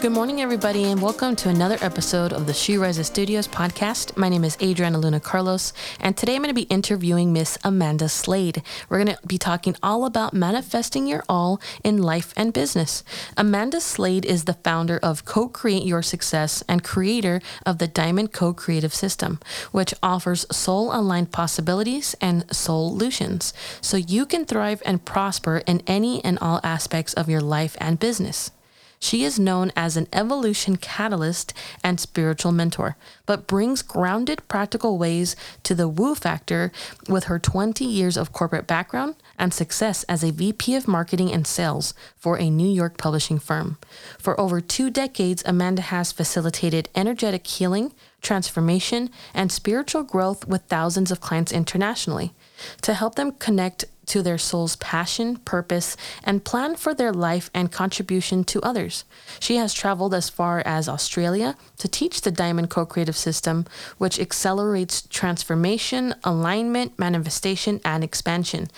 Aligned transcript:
Good 0.00 0.12
morning, 0.12 0.40
everybody, 0.40 0.84
and 0.84 1.02
welcome 1.02 1.34
to 1.34 1.48
another 1.48 1.76
episode 1.80 2.32
of 2.32 2.46
the 2.46 2.54
She 2.54 2.78
Rises 2.78 3.08
Studios 3.08 3.48
podcast. 3.48 4.16
My 4.16 4.28
name 4.28 4.44
is 4.44 4.56
Adriana 4.62 4.96
Luna 4.96 5.18
Carlos, 5.18 5.72
and 5.98 6.16
today 6.16 6.36
I'm 6.36 6.42
going 6.42 6.50
to 6.50 6.54
be 6.54 6.72
interviewing 6.72 7.32
Miss 7.32 7.58
Amanda 7.64 8.08
Slade. 8.08 8.62
We're 8.88 9.02
going 9.04 9.16
to 9.16 9.26
be 9.26 9.38
talking 9.38 9.74
all 9.82 10.04
about 10.04 10.32
manifesting 10.32 11.08
your 11.08 11.24
all 11.28 11.60
in 11.82 12.00
life 12.00 12.32
and 12.36 12.52
business. 12.52 13.02
Amanda 13.36 13.80
Slade 13.80 14.24
is 14.24 14.44
the 14.44 14.54
founder 14.54 15.00
of 15.02 15.24
Co 15.24 15.48
Create 15.48 15.82
Your 15.82 16.02
Success 16.02 16.62
and 16.68 16.84
creator 16.84 17.40
of 17.66 17.78
the 17.78 17.88
Diamond 17.88 18.32
Co 18.32 18.54
Creative 18.54 18.94
System, 18.94 19.40
which 19.72 19.94
offers 20.00 20.46
soul 20.52 20.94
aligned 20.94 21.32
possibilities 21.32 22.14
and 22.20 22.44
solutions 22.54 23.52
so 23.80 23.96
you 23.96 24.26
can 24.26 24.44
thrive 24.44 24.80
and 24.86 25.04
prosper 25.04 25.60
in 25.66 25.82
any 25.88 26.24
and 26.24 26.38
all 26.38 26.60
aspects 26.62 27.14
of 27.14 27.28
your 27.28 27.40
life 27.40 27.76
and 27.80 27.98
business. 27.98 28.52
She 29.00 29.24
is 29.24 29.38
known 29.38 29.70
as 29.76 29.96
an 29.96 30.08
evolution 30.12 30.76
catalyst 30.76 31.54
and 31.84 32.00
spiritual 32.00 32.52
mentor, 32.52 32.96
but 33.26 33.46
brings 33.46 33.82
grounded 33.82 34.46
practical 34.48 34.98
ways 34.98 35.36
to 35.62 35.74
the 35.74 35.88
woo 35.88 36.14
factor 36.14 36.72
with 37.08 37.24
her 37.24 37.38
20 37.38 37.84
years 37.84 38.16
of 38.16 38.32
corporate 38.32 38.66
background 38.66 39.14
and 39.38 39.54
success 39.54 40.04
as 40.04 40.24
a 40.24 40.32
VP 40.32 40.74
of 40.74 40.88
marketing 40.88 41.32
and 41.32 41.46
sales 41.46 41.94
for 42.16 42.38
a 42.38 42.50
New 42.50 42.68
York 42.68 42.98
publishing 42.98 43.38
firm. 43.38 43.78
For 44.18 44.38
over 44.40 44.60
two 44.60 44.90
decades, 44.90 45.42
Amanda 45.46 45.82
has 45.82 46.12
facilitated 46.12 46.88
energetic 46.94 47.46
healing, 47.46 47.92
transformation, 48.20 49.10
and 49.32 49.52
spiritual 49.52 50.02
growth 50.02 50.46
with 50.46 50.62
thousands 50.62 51.12
of 51.12 51.20
clients 51.20 51.52
internationally 51.52 52.34
to 52.82 52.94
help 52.94 53.14
them 53.14 53.32
connect 53.32 53.84
to 54.08 54.22
their 54.22 54.38
soul's 54.38 54.76
passion, 54.76 55.36
purpose, 55.38 55.96
and 56.24 56.44
plan 56.44 56.76
for 56.76 56.94
their 56.94 57.12
life 57.12 57.50
and 57.54 57.72
contribution 57.72 58.44
to 58.44 58.60
others. 58.62 59.04
She 59.40 59.56
has 59.56 59.72
traveled 59.72 60.14
as 60.14 60.28
far 60.28 60.60
as 60.64 60.88
Australia 60.88 61.56
to 61.78 61.88
teach 61.88 62.22
the 62.22 62.30
Diamond 62.30 62.70
Co 62.70 62.84
Creative 62.84 63.16
System, 63.16 63.66
which 63.98 64.18
accelerates 64.18 65.02
transformation, 65.02 66.14
alignment, 66.24 66.98
manifestation, 66.98 67.80
and 67.84 68.02
expansion. 68.02 68.68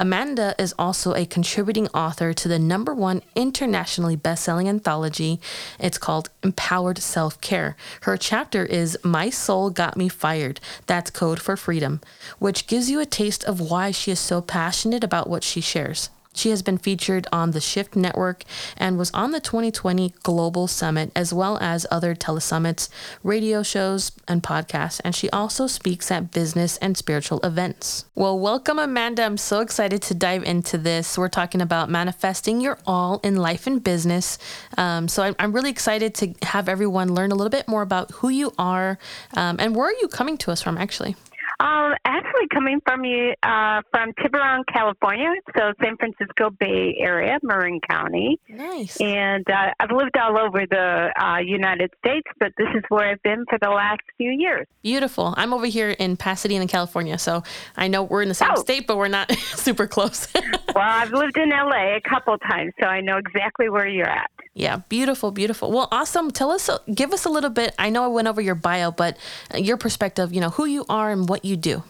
Amanda 0.00 0.54
is 0.60 0.72
also 0.78 1.12
a 1.12 1.26
contributing 1.26 1.88
author 1.88 2.32
to 2.32 2.46
the 2.46 2.58
number 2.60 2.94
one 2.94 3.20
internationally 3.34 4.14
best-selling 4.14 4.68
anthology. 4.68 5.40
It's 5.80 5.98
called 5.98 6.30
Empowered 6.44 6.98
Self-Care. 6.98 7.76
Her 8.02 8.16
chapter 8.16 8.64
is 8.64 8.96
My 9.02 9.28
Soul 9.28 9.70
Got 9.70 9.96
Me 9.96 10.08
Fired. 10.08 10.60
That's 10.86 11.10
code 11.10 11.40
for 11.40 11.56
freedom, 11.56 12.00
which 12.38 12.68
gives 12.68 12.88
you 12.88 13.00
a 13.00 13.06
taste 13.06 13.42
of 13.42 13.60
why 13.60 13.90
she 13.90 14.12
is 14.12 14.20
so 14.20 14.40
passionate 14.40 15.02
about 15.02 15.28
what 15.28 15.42
she 15.42 15.60
shares. 15.60 16.10
She 16.34 16.50
has 16.50 16.62
been 16.62 16.78
featured 16.78 17.26
on 17.32 17.50
the 17.50 17.60
Shift 17.60 17.96
Network 17.96 18.44
and 18.76 18.96
was 18.96 19.10
on 19.12 19.32
the 19.32 19.40
2020 19.40 20.14
Global 20.22 20.66
Summit, 20.66 21.10
as 21.16 21.32
well 21.32 21.58
as 21.60 21.86
other 21.90 22.14
telesummits, 22.14 22.88
radio 23.22 23.62
shows, 23.62 24.12
and 24.28 24.42
podcasts. 24.42 25.00
And 25.04 25.14
she 25.14 25.28
also 25.30 25.66
speaks 25.66 26.10
at 26.10 26.30
business 26.30 26.76
and 26.78 26.96
spiritual 26.96 27.40
events. 27.40 28.04
Well, 28.14 28.38
welcome, 28.38 28.78
Amanda. 28.78 29.24
I'm 29.24 29.36
so 29.36 29.60
excited 29.60 30.02
to 30.02 30.14
dive 30.14 30.44
into 30.44 30.78
this. 30.78 31.18
We're 31.18 31.28
talking 31.28 31.60
about 31.60 31.90
manifesting 31.90 32.60
your 32.60 32.78
all 32.86 33.20
in 33.24 33.36
life 33.36 33.66
and 33.66 33.82
business. 33.82 34.38
Um, 34.76 35.08
so 35.08 35.34
I'm, 35.38 35.52
really 35.52 35.70
excited 35.70 36.14
to 36.16 36.34
have 36.42 36.68
everyone 36.68 37.14
learn 37.14 37.32
a 37.32 37.34
little 37.34 37.50
bit 37.50 37.66
more 37.66 37.82
about 37.82 38.10
who 38.12 38.28
you 38.28 38.52
are 38.58 38.98
um, 39.34 39.56
and 39.58 39.74
where 39.74 39.88
are 39.88 39.94
you 40.00 40.08
coming 40.08 40.36
to 40.38 40.52
us 40.52 40.62
from, 40.62 40.76
actually. 40.78 41.16
Um, 41.60 41.94
actually, 42.04 42.46
coming 42.54 42.80
from 42.86 43.04
you 43.04 43.34
uh, 43.42 43.82
from 43.90 44.12
Tiburon, 44.22 44.62
California, 44.72 45.32
so 45.56 45.72
San 45.82 45.96
Francisco 45.96 46.50
Bay 46.50 46.96
Area, 47.00 47.38
Marin 47.42 47.80
County. 47.80 48.38
Nice. 48.48 49.00
And 49.00 49.44
uh, 49.50 49.72
I've 49.80 49.90
lived 49.90 50.16
all 50.16 50.38
over 50.38 50.66
the 50.70 51.10
uh, 51.20 51.38
United 51.38 51.90
States, 51.98 52.28
but 52.38 52.52
this 52.56 52.68
is 52.76 52.84
where 52.90 53.10
I've 53.10 53.22
been 53.22 53.44
for 53.50 53.58
the 53.60 53.70
last 53.70 54.02
few 54.16 54.30
years. 54.30 54.68
Beautiful. 54.82 55.34
I'm 55.36 55.52
over 55.52 55.66
here 55.66 55.90
in 55.90 56.16
Pasadena, 56.16 56.68
California, 56.68 57.18
so 57.18 57.42
I 57.76 57.88
know 57.88 58.04
we're 58.04 58.22
in 58.22 58.28
the 58.28 58.34
same 58.34 58.50
oh. 58.54 58.60
state, 58.60 58.86
but 58.86 58.96
we're 58.96 59.08
not 59.08 59.32
super 59.36 59.88
close. 59.88 60.28
well, 60.34 60.52
I've 60.76 61.10
lived 61.10 61.38
in 61.38 61.50
LA 61.50 61.96
a 61.96 62.00
couple 62.08 62.38
times, 62.38 62.72
so 62.80 62.86
I 62.86 63.00
know 63.00 63.16
exactly 63.16 63.68
where 63.68 63.88
you're 63.88 64.08
at. 64.08 64.30
Yeah, 64.58 64.78
beautiful, 64.88 65.30
beautiful. 65.30 65.70
Well, 65.70 65.86
awesome. 65.92 66.32
Tell 66.32 66.50
us, 66.50 66.68
give 66.92 67.12
us 67.12 67.24
a 67.24 67.30
little 67.30 67.50
bit. 67.50 67.76
I 67.78 67.90
know 67.90 68.02
I 68.02 68.08
went 68.08 68.26
over 68.26 68.40
your 68.40 68.56
bio, 68.56 68.90
but 68.90 69.16
your 69.56 69.76
perspective, 69.76 70.32
you 70.32 70.40
know, 70.40 70.50
who 70.50 70.64
you 70.64 70.84
are 70.88 71.12
and 71.12 71.28
what 71.28 71.44
you 71.44 71.47
do. 71.56 71.82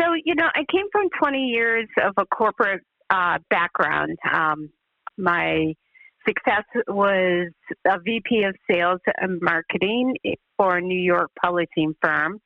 So, 0.00 0.06
you 0.24 0.34
know, 0.34 0.48
I 0.54 0.64
came 0.70 0.86
from 0.90 1.08
20 1.18 1.38
years 1.38 1.88
of 2.02 2.14
a 2.16 2.26
corporate 2.26 2.82
uh, 3.10 3.38
background. 3.50 4.18
Um, 4.30 4.70
my 5.16 5.74
success 6.26 6.64
was 6.88 7.50
a 7.86 7.98
VP 8.00 8.44
of 8.44 8.54
sales 8.70 9.00
and 9.18 9.40
marketing 9.40 10.14
for 10.56 10.78
a 10.78 10.80
New 10.80 11.00
York 11.00 11.30
publishing 11.40 11.94
firm. 12.02 12.40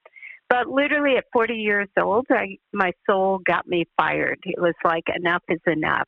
But 0.48 0.68
literally 0.68 1.16
at 1.16 1.24
40 1.32 1.54
years 1.54 1.88
old, 2.00 2.26
I, 2.30 2.56
my 2.72 2.92
soul 3.08 3.40
got 3.44 3.66
me 3.66 3.84
fired. 3.96 4.38
It 4.44 4.60
was 4.60 4.74
like, 4.84 5.04
enough 5.14 5.42
is 5.48 5.60
enough. 5.66 6.06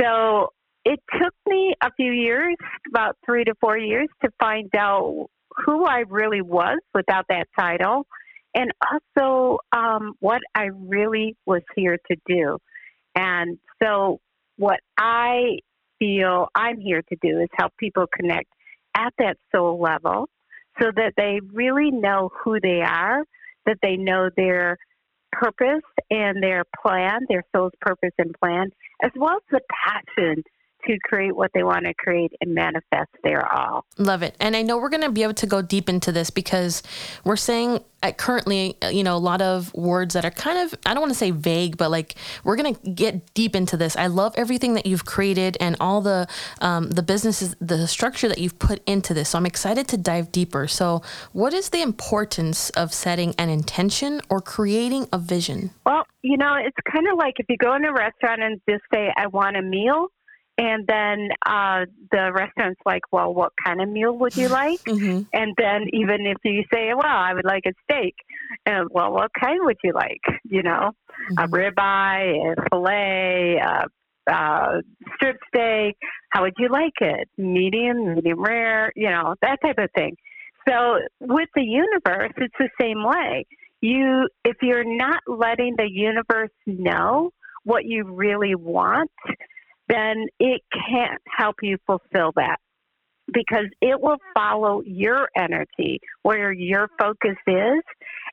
So 0.00 0.48
it 0.84 1.00
took 1.20 1.34
me 1.46 1.74
a 1.82 1.90
few 1.96 2.12
years, 2.12 2.56
about 2.88 3.16
three 3.24 3.44
to 3.44 3.54
four 3.60 3.76
years, 3.76 4.08
to 4.24 4.30
find 4.40 4.70
out 4.74 5.26
who 5.64 5.84
I 5.84 6.04
really 6.08 6.40
was 6.40 6.78
without 6.94 7.26
that 7.28 7.46
title 7.58 8.06
and 8.54 8.70
also 8.90 9.58
um, 9.72 10.14
what 10.20 10.40
I 10.54 10.66
really 10.66 11.36
was 11.46 11.62
here 11.76 11.98
to 12.10 12.16
do. 12.26 12.58
And 13.14 13.58
so, 13.82 14.20
what 14.56 14.80
I 14.98 15.58
feel 15.98 16.48
I'm 16.54 16.78
here 16.78 17.02
to 17.02 17.16
do 17.22 17.40
is 17.40 17.48
help 17.56 17.72
people 17.78 18.06
connect 18.12 18.48
at 18.94 19.12
that 19.18 19.36
soul 19.54 19.80
level 19.80 20.28
so 20.80 20.90
that 20.94 21.14
they 21.16 21.40
really 21.52 21.90
know 21.90 22.30
who 22.44 22.58
they 22.60 22.80
are, 22.80 23.24
that 23.66 23.78
they 23.82 23.96
know 23.96 24.30
their 24.36 24.78
purpose 25.32 25.82
and 26.10 26.42
their 26.42 26.64
plan, 26.82 27.20
their 27.28 27.44
soul's 27.54 27.72
purpose 27.80 28.12
and 28.18 28.34
plan, 28.42 28.70
as 29.02 29.10
well 29.16 29.36
as 29.36 29.42
the 29.50 29.60
passion 29.84 30.42
to 30.86 30.98
create 31.04 31.34
what 31.34 31.50
they 31.54 31.62
want 31.62 31.86
to 31.86 31.94
create 31.94 32.32
and 32.40 32.54
manifest 32.54 33.10
their 33.22 33.52
all. 33.52 33.84
Love 33.98 34.22
it. 34.22 34.34
And 34.40 34.56
I 34.56 34.62
know 34.62 34.78
we're 34.78 34.88
going 34.88 35.02
to 35.02 35.10
be 35.10 35.22
able 35.22 35.34
to 35.34 35.46
go 35.46 35.62
deep 35.62 35.88
into 35.88 36.12
this 36.12 36.30
because 36.30 36.82
we're 37.24 37.36
saying 37.36 37.80
uh, 38.02 38.12
currently, 38.12 38.76
uh, 38.82 38.88
you 38.88 39.04
know, 39.04 39.16
a 39.16 39.18
lot 39.18 39.40
of 39.40 39.72
words 39.74 40.14
that 40.14 40.24
are 40.24 40.30
kind 40.30 40.58
of, 40.58 40.78
I 40.84 40.92
don't 40.92 41.00
want 41.00 41.12
to 41.12 41.18
say 41.18 41.30
vague, 41.30 41.76
but 41.76 41.90
like 41.90 42.16
we're 42.42 42.56
going 42.56 42.74
to 42.74 42.90
get 42.90 43.32
deep 43.34 43.54
into 43.54 43.76
this. 43.76 43.96
I 43.96 44.08
love 44.08 44.34
everything 44.36 44.74
that 44.74 44.86
you've 44.86 45.04
created 45.04 45.56
and 45.60 45.76
all 45.78 46.00
the, 46.00 46.26
um, 46.60 46.90
the 46.90 47.02
businesses, 47.02 47.54
the 47.60 47.86
structure 47.86 48.28
that 48.28 48.38
you've 48.38 48.58
put 48.58 48.82
into 48.86 49.14
this. 49.14 49.30
So 49.30 49.38
I'm 49.38 49.46
excited 49.46 49.86
to 49.88 49.96
dive 49.96 50.32
deeper. 50.32 50.66
So, 50.66 51.02
what 51.32 51.54
is 51.54 51.70
the 51.70 51.82
importance 51.82 52.70
of 52.70 52.92
setting 52.92 53.34
an 53.38 53.48
intention 53.48 54.20
or 54.28 54.40
creating 54.40 55.08
a 55.12 55.18
vision? 55.18 55.70
Well, 55.86 56.04
you 56.22 56.36
know, 56.36 56.56
it's 56.56 56.76
kind 56.90 57.06
of 57.08 57.18
like 57.18 57.34
if 57.38 57.46
you 57.48 57.56
go 57.56 57.74
in 57.74 57.84
a 57.84 57.92
restaurant 57.92 58.42
and 58.42 58.60
just 58.68 58.82
say, 58.92 59.12
I 59.16 59.26
want 59.28 59.56
a 59.56 59.62
meal 59.62 60.08
and 60.58 60.86
then 60.86 61.28
uh, 61.46 61.86
the 62.10 62.30
restaurant's 62.32 62.80
like, 62.84 63.02
well, 63.10 63.32
what 63.32 63.52
kind 63.64 63.80
of 63.80 63.88
meal 63.88 64.16
would 64.18 64.36
you 64.36 64.48
like? 64.62 64.82
Mm-hmm. 64.84 65.22
And 65.32 65.54
then 65.56 65.88
even 65.92 66.26
if 66.26 66.38
you 66.44 66.64
say, 66.72 66.92
well, 66.94 67.06
I 67.06 67.32
would 67.34 67.44
like 67.44 67.64
a 67.66 67.72
steak, 67.84 68.14
and 68.66 68.88
well, 68.90 69.12
what 69.12 69.30
kind 69.38 69.60
would 69.62 69.78
you 69.82 69.92
like? 69.92 70.20
You 70.44 70.62
know, 70.62 70.92
mm-hmm. 71.32 71.38
a 71.38 71.48
ribeye, 71.48 72.52
a 72.52 72.68
fillet, 72.70 73.60
a, 73.62 74.30
a 74.30 74.82
strip 75.14 75.38
steak. 75.48 75.96
How 76.30 76.42
would 76.42 76.54
you 76.58 76.68
like 76.68 77.00
it? 77.00 77.28
Medium, 77.38 78.14
medium 78.14 78.42
rare, 78.42 78.92
you 78.94 79.10
know, 79.10 79.34
that 79.42 79.58
type 79.62 79.78
of 79.78 79.90
thing. 79.96 80.16
So 80.68 80.98
with 81.20 81.48
the 81.54 81.62
universe, 81.62 82.32
it's 82.36 82.54
the 82.58 82.68
same 82.80 83.02
way. 83.04 83.46
You, 83.80 84.28
if 84.44 84.56
you're 84.62 84.84
not 84.84 85.22
letting 85.26 85.74
the 85.76 85.90
universe 85.90 86.50
know 86.66 87.30
what 87.64 87.84
you 87.84 88.04
really 88.04 88.54
want, 88.54 89.10
then 89.92 90.26
it 90.40 90.62
can't 90.72 91.20
help 91.36 91.56
you 91.62 91.76
fulfill 91.86 92.32
that 92.36 92.56
because 93.32 93.66
it 93.80 94.00
will 94.00 94.16
follow 94.34 94.82
your 94.84 95.28
energy 95.36 96.00
where 96.22 96.52
your 96.52 96.88
focus 96.98 97.36
is. 97.46 97.82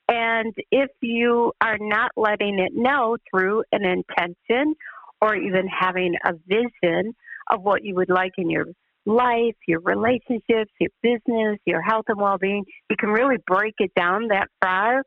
And 0.07 0.53
if 0.71 0.89
you 1.01 1.51
are 1.61 1.77
not 1.79 2.11
letting 2.15 2.59
it 2.59 2.71
know 2.73 3.17
through 3.29 3.63
an 3.71 3.85
intention 3.85 4.75
or 5.21 5.35
even 5.35 5.67
having 5.67 6.15
a 6.25 6.33
vision 6.47 7.13
of 7.51 7.61
what 7.61 7.83
you 7.83 7.95
would 7.95 8.09
like 8.09 8.33
in 8.37 8.49
your 8.49 8.65
life, 9.05 9.55
your 9.67 9.81
relationships, 9.81 10.71
your 10.79 10.91
business, 11.01 11.57
your 11.65 11.81
health 11.81 12.05
and 12.07 12.19
well 12.19 12.37
being, 12.37 12.63
you 12.89 12.95
can 12.97 13.09
really 13.09 13.37
break 13.47 13.75
it 13.79 13.91
down 13.95 14.27
that 14.29 14.47
far. 14.61 15.03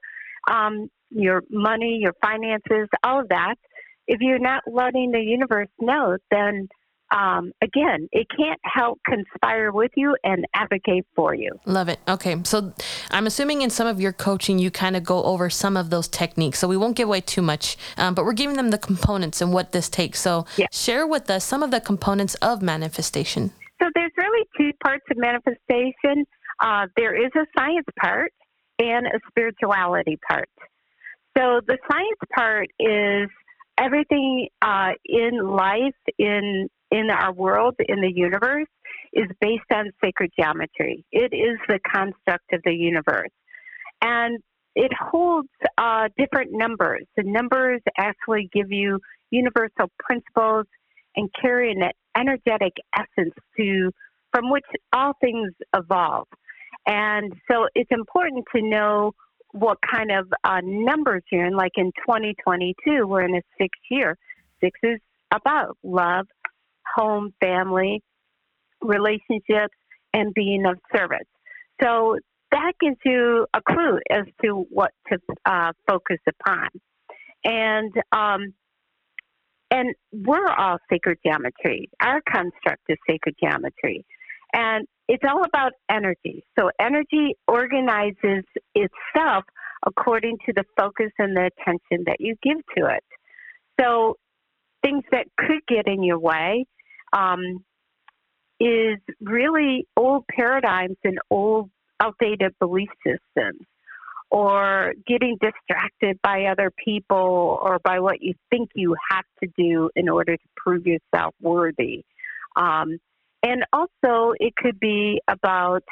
Um, 0.51 0.89
your 1.11 1.43
money, 1.51 1.99
your 2.01 2.15
finances, 2.23 2.89
all 3.05 3.21
of 3.21 3.29
that 3.29 3.57
if 4.07 4.21
you're 4.21 4.39
not 4.39 4.63
letting 4.67 5.13
the 5.13 5.21
universe 5.21 5.69
know, 5.81 6.17
then 6.31 6.69
um, 7.13 7.53
again, 7.61 8.09
it 8.11 8.27
can't 8.35 8.61
help 8.65 8.99
conspire 9.07 9.71
with 9.71 9.91
you 9.97 10.17
and 10.25 10.47
advocate 10.55 11.05
for 11.15 11.35
you. 11.35 11.51
Love 11.67 11.89
it. 11.89 12.01
Okay. 12.09 12.37
So 12.45 12.73
I'm 13.11 13.27
assuming 13.27 13.61
in 13.61 13.71
some 13.71 13.87
of 13.87 14.01
your 14.01 14.13
coaching, 14.13 14.59
you 14.59 14.71
kind 14.71 14.97
of 14.97 15.05
go 15.05 15.23
over 15.25 15.51
some 15.51 15.77
of 15.77 15.91
those 15.91 16.09
techniques. 16.09 16.59
So 16.59 16.67
we 16.67 16.77
won't 16.77 16.97
give 16.97 17.09
away 17.09 17.21
too 17.21 17.43
much, 17.43 17.77
um, 17.99 18.15
but 18.15 18.25
we're 18.25 18.33
giving 18.33 18.57
them 18.57 18.71
the 18.71 18.79
components 18.79 19.43
and 19.43 19.53
what 19.53 19.73
this 19.73 19.91
takes. 19.91 20.21
So 20.21 20.47
yeah. 20.57 20.67
share 20.73 21.07
with 21.07 21.29
us 21.29 21.45
some 21.45 21.63
of 21.63 21.71
the 21.71 21.81
components 21.81 22.35
of 22.37 22.63
manifestation. 22.63 23.53
So 23.83 23.91
there's 23.95 24.13
really 24.17 24.47
two 24.59 24.71
parts 24.83 25.05
of 25.11 25.19
manifestation. 25.19 26.25
Uh, 26.61 26.87
there 26.97 27.15
is 27.15 27.31
a 27.37 27.45
science 27.59 27.87
part 28.01 28.33
and 28.79 29.07
a 29.07 29.21
spirituality 29.29 30.19
part. 30.27 30.49
So 31.37 31.61
the 31.67 31.79
science 31.91 32.21
part 32.35 32.69
is 32.79 33.29
everything 33.79 34.49
uh, 34.61 34.91
in 35.05 35.39
life, 35.39 35.95
in 36.19 36.69
in 36.91 37.11
our 37.11 37.33
world, 37.33 37.75
in 37.89 38.03
the 38.03 38.13
universe, 38.15 38.69
is 39.13 39.27
based 39.41 39.63
on 39.73 39.91
sacred 40.05 40.31
geometry. 40.39 41.05
It 41.11 41.33
is 41.33 41.59
the 41.69 41.79
construct 41.91 42.53
of 42.53 42.61
the 42.65 42.75
universe, 42.75 43.31
and 44.03 44.39
it 44.75 44.93
holds 44.93 45.49
uh, 45.79 46.09
different 46.17 46.53
numbers. 46.53 47.05
The 47.17 47.25
numbers 47.25 47.81
actually 47.99 48.49
give 48.53 48.71
you 48.71 48.99
universal 49.31 49.91
principles 49.99 50.67
and 51.17 51.29
carry 51.41 51.73
an 51.73 51.91
energetic 52.17 52.73
essence 52.95 53.35
to 53.59 53.91
from 54.33 54.51
which 54.51 54.65
all 54.93 55.13
things 55.21 55.53
evolve. 55.75 56.27
And 56.87 57.33
so 57.51 57.69
it's 57.75 57.91
important 57.91 58.45
to 58.57 58.63
know 58.63 59.13
what 59.53 59.79
kind 59.89 60.11
of 60.11 60.29
uh, 60.45 60.61
numbers 60.65 61.23
you're 61.31 61.47
in. 61.47 61.55
Like 61.55 61.73
in 61.77 61.93
2022, 62.07 63.07
we're 63.07 63.23
in 63.23 63.37
a 63.37 63.43
six 63.61 63.79
year. 63.91 64.17
Six 64.61 64.79
is 64.83 64.99
about 65.33 65.77
love, 65.83 66.27
home, 66.97 67.33
family, 67.41 68.03
relationships, 68.81 69.75
and 70.13 70.35
being 70.35 70.67
of 70.67 70.79
service. 70.95 71.27
So 71.83 72.19
that 72.51 72.73
gives 72.81 72.99
you 73.05 73.47
a 73.55 73.61
clue 73.63 73.99
as 74.11 74.25
to 74.45 74.67
what 74.71 74.93
to 75.11 75.19
uh, 75.47 75.73
focus 75.89 76.19
upon. 76.29 76.69
And 77.45 77.93
um, 78.13 78.55
and 79.71 79.95
we're 80.13 80.49
all 80.49 80.77
sacred 80.91 81.19
geometry. 81.25 81.89
Our 82.01 82.21
construct 82.31 82.83
is 82.89 82.99
sacred 83.09 83.37
geometry. 83.43 84.05
And 84.53 84.87
it's 85.09 85.23
all 85.29 85.45
about 85.45 85.73
energy. 85.91 86.45
So 86.59 86.71
energy 86.81 87.37
organizes 87.49 88.45
itself 88.75 89.45
according 89.85 90.39
to 90.47 90.53
the 90.55 90.65
focus 90.77 91.11
and 91.19 91.37
the 91.37 91.51
attention 91.59 92.05
that 92.07 92.17
you 92.21 92.37
give 92.43 92.59
to 92.77 92.87
it. 92.87 93.05
So 93.81 94.17
things 94.83 95.05
that 95.11 95.27
could 95.37 95.61
get 95.67 95.87
in 95.87 96.03
your 96.03 96.19
way 96.19 96.67
um, 97.13 97.65
is 98.61 98.99
really 99.21 99.87
old 99.97 100.25
paradigms 100.29 100.97
and 101.05 101.19
old 101.31 101.71
outdated 102.01 102.55
belief 102.59 102.89
systems 103.05 103.67
or 104.31 104.95
getting 105.07 105.37
distracted 105.41 106.19
by 106.23 106.45
other 106.45 106.73
people 106.83 107.59
or 107.63 107.79
by 107.85 108.01
what 108.01 108.23
you 108.23 108.35
think 108.51 108.71
you 108.75 108.97
have 109.11 109.25
to 109.43 109.49
do 109.59 109.91
in 109.95 110.09
order 110.09 110.37
to 110.37 110.45
prove 110.57 110.87
yourself 110.87 111.35
worthy. 111.41 112.05
Um, 112.57 112.99
and 113.43 113.65
also, 113.73 114.35
it 114.39 114.55
could 114.57 114.79
be 114.79 115.21
about 115.29 115.83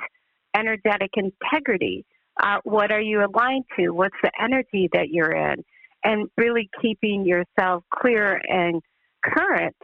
energetic 0.56 1.10
integrity. 1.16 2.04
Uh, 2.42 2.58
what 2.64 2.92
are 2.92 3.00
you 3.00 3.24
aligned 3.24 3.64
to? 3.78 3.90
What's 3.90 4.16
the 4.22 4.30
energy 4.40 4.88
that 4.92 5.08
you're 5.10 5.32
in? 5.32 5.64
And 6.04 6.28
really 6.36 6.70
keeping 6.80 7.26
yourself 7.26 7.84
clear 7.92 8.40
and 8.48 8.80
current 9.24 9.76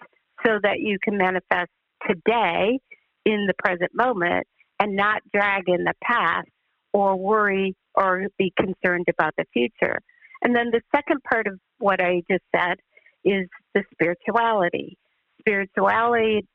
so 0.44 0.58
that 0.62 0.80
you 0.80 0.98
can 1.02 1.18
manifest 1.18 1.70
today 2.08 2.78
in 3.24 3.46
the 3.46 3.54
present 3.58 3.90
moment 3.94 4.46
and 4.78 4.94
not 4.94 5.22
drag 5.34 5.64
in 5.66 5.84
the 5.84 5.94
past 6.02 6.48
or 6.92 7.16
worry 7.16 7.74
or 7.94 8.28
be 8.38 8.52
concerned 8.56 9.06
about 9.10 9.34
the 9.36 9.44
future. 9.52 9.98
And 10.42 10.54
then 10.54 10.70
the 10.70 10.80
second 10.94 11.22
part 11.24 11.46
of 11.46 11.58
what 11.78 12.00
I 12.00 12.22
just 12.30 12.44
said 12.54 12.76
is 13.24 13.48
the 13.74 13.82
spirituality. 13.92 14.96
Spirituality 15.40 16.46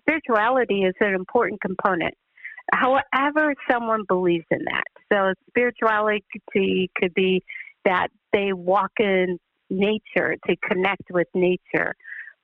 spirituality 0.00 0.82
is 0.82 0.94
an 1.00 1.14
important 1.14 1.60
component. 1.60 2.14
However, 2.72 3.54
someone 3.70 4.04
believes 4.06 4.46
in 4.50 4.64
that. 4.64 4.84
So, 5.12 5.34
spirituality 5.48 6.24
could 6.52 7.14
be 7.14 7.42
that 7.84 8.08
they 8.32 8.52
walk 8.52 8.92
in 8.98 9.38
nature 9.70 10.36
to 10.46 10.56
connect 10.68 11.02
with 11.10 11.26
nature, 11.34 11.94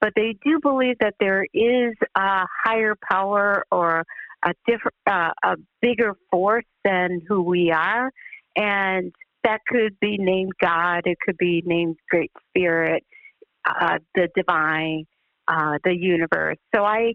but 0.00 0.12
they 0.16 0.36
do 0.44 0.58
believe 0.60 0.96
that 1.00 1.14
there 1.20 1.44
is 1.54 1.94
a 2.16 2.44
higher 2.64 2.94
power 3.08 3.64
or 3.70 4.04
a 4.44 4.52
different, 4.66 4.94
uh, 5.06 5.30
a 5.44 5.56
bigger 5.80 6.14
force 6.30 6.64
than 6.84 7.20
who 7.28 7.42
we 7.42 7.70
are, 7.70 8.10
and 8.56 9.12
that 9.44 9.60
could 9.68 9.98
be 10.00 10.18
named 10.18 10.52
God. 10.60 11.02
It 11.04 11.18
could 11.24 11.36
be 11.36 11.62
named 11.64 11.96
Great 12.10 12.32
Spirit, 12.48 13.04
uh, 13.64 13.98
the 14.14 14.28
Divine, 14.34 15.04
uh, 15.46 15.78
the 15.84 15.94
Universe. 15.94 16.58
So 16.74 16.84
I 16.84 17.14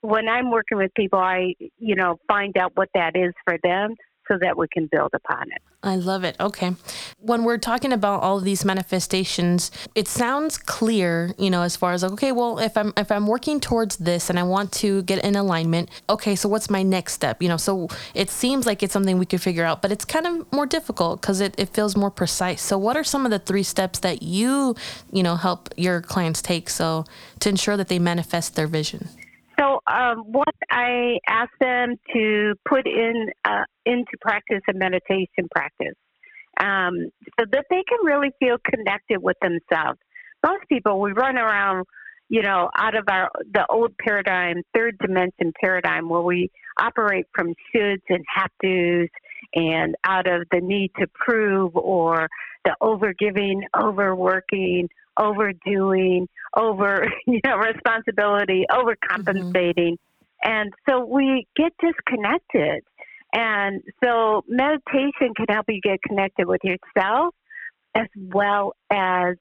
when 0.00 0.28
I'm 0.28 0.50
working 0.50 0.78
with 0.78 0.92
people, 0.94 1.18
I, 1.18 1.54
you 1.78 1.94
know, 1.94 2.18
find 2.28 2.56
out 2.56 2.72
what 2.74 2.88
that 2.94 3.16
is 3.16 3.32
for 3.44 3.58
them 3.62 3.96
so 4.30 4.38
that 4.40 4.56
we 4.56 4.68
can 4.68 4.88
build 4.90 5.10
upon 5.12 5.50
it. 5.50 5.60
I 5.82 5.96
love 5.96 6.24
it. 6.24 6.36
Okay. 6.38 6.74
When 7.18 7.42
we're 7.42 7.58
talking 7.58 7.92
about 7.92 8.22
all 8.22 8.38
of 8.38 8.44
these 8.44 8.64
manifestations, 8.64 9.70
it 9.94 10.06
sounds 10.06 10.56
clear, 10.56 11.34
you 11.36 11.50
know, 11.50 11.62
as 11.62 11.74
far 11.74 11.92
as 11.92 12.02
like, 12.02 12.12
okay, 12.12 12.32
well, 12.32 12.58
if 12.58 12.76
I'm 12.76 12.92
if 12.96 13.10
I'm 13.10 13.26
working 13.26 13.60
towards 13.60 13.96
this 13.96 14.30
and 14.30 14.38
I 14.38 14.42
want 14.42 14.72
to 14.74 15.02
get 15.02 15.24
in 15.24 15.36
alignment, 15.36 15.90
okay, 16.08 16.36
so 16.36 16.48
what's 16.48 16.70
my 16.70 16.82
next 16.82 17.14
step? 17.14 17.42
You 17.42 17.48
know, 17.48 17.56
so 17.56 17.88
it 18.14 18.30
seems 18.30 18.66
like 18.66 18.82
it's 18.82 18.92
something 18.92 19.18
we 19.18 19.26
could 19.26 19.42
figure 19.42 19.64
out, 19.64 19.82
but 19.82 19.90
it's 19.90 20.04
kind 20.04 20.26
of 20.26 20.52
more 20.52 20.66
difficult 20.66 21.20
because 21.22 21.40
it, 21.40 21.54
it 21.58 21.70
feels 21.70 21.96
more 21.96 22.10
precise. 22.10 22.62
So 22.62 22.78
what 22.78 22.96
are 22.96 23.04
some 23.04 23.24
of 23.24 23.30
the 23.30 23.38
three 23.38 23.64
steps 23.64 23.98
that 24.00 24.22
you, 24.22 24.76
you 25.12 25.22
know, 25.22 25.36
help 25.36 25.70
your 25.76 26.02
clients 26.02 26.40
take 26.40 26.70
so 26.70 27.04
to 27.40 27.48
ensure 27.48 27.76
that 27.76 27.88
they 27.88 27.98
manifest 27.98 28.54
their 28.54 28.68
vision? 28.68 29.08
So, 29.60 29.80
um, 29.92 30.24
what 30.26 30.54
I 30.70 31.18
ask 31.28 31.50
them 31.60 31.96
to 32.14 32.54
put 32.66 32.86
in 32.86 33.26
uh, 33.44 33.64
into 33.84 34.12
practice 34.20 34.60
a 34.70 34.72
meditation 34.72 35.48
practice, 35.54 35.96
um, 36.58 37.10
so 37.38 37.44
that 37.52 37.66
they 37.68 37.82
can 37.86 37.98
really 38.04 38.30
feel 38.38 38.56
connected 38.64 39.18
with 39.22 39.36
themselves. 39.42 39.98
Most 40.42 40.62
people, 40.70 41.00
we 41.00 41.12
run 41.12 41.36
around, 41.36 41.84
you 42.30 42.40
know, 42.40 42.70
out 42.74 42.96
of 42.96 43.04
our 43.10 43.30
the 43.52 43.66
old 43.68 43.92
paradigm, 44.02 44.62
third 44.74 44.96
dimension 44.98 45.52
paradigm, 45.60 46.08
where 46.08 46.22
we 46.22 46.50
operate 46.80 47.26
from 47.34 47.52
shoulds 47.74 48.00
and 48.08 48.24
have 48.34 48.50
tos, 48.62 49.08
and 49.54 49.94
out 50.04 50.26
of 50.26 50.46
the 50.52 50.60
need 50.62 50.90
to 50.98 51.06
prove 51.14 51.76
or 51.76 52.28
the 52.64 52.74
overgiving, 52.82 53.62
overworking, 53.78 54.88
overdoing, 55.16 56.28
over 56.56 57.06
you 57.26 57.40
know 57.44 57.56
responsibility, 57.56 58.64
overcompensating, 58.70 59.94
mm-hmm. 59.94 60.50
and 60.50 60.72
so 60.88 61.04
we 61.04 61.46
get 61.56 61.72
disconnected. 61.80 62.82
And 63.32 63.82
so 64.02 64.42
meditation 64.48 65.34
can 65.36 65.46
help 65.48 65.66
you 65.68 65.80
get 65.80 66.02
connected 66.02 66.48
with 66.48 66.62
yourself 66.64 67.32
as 67.94 68.08
well 68.16 68.74
as 68.90 69.36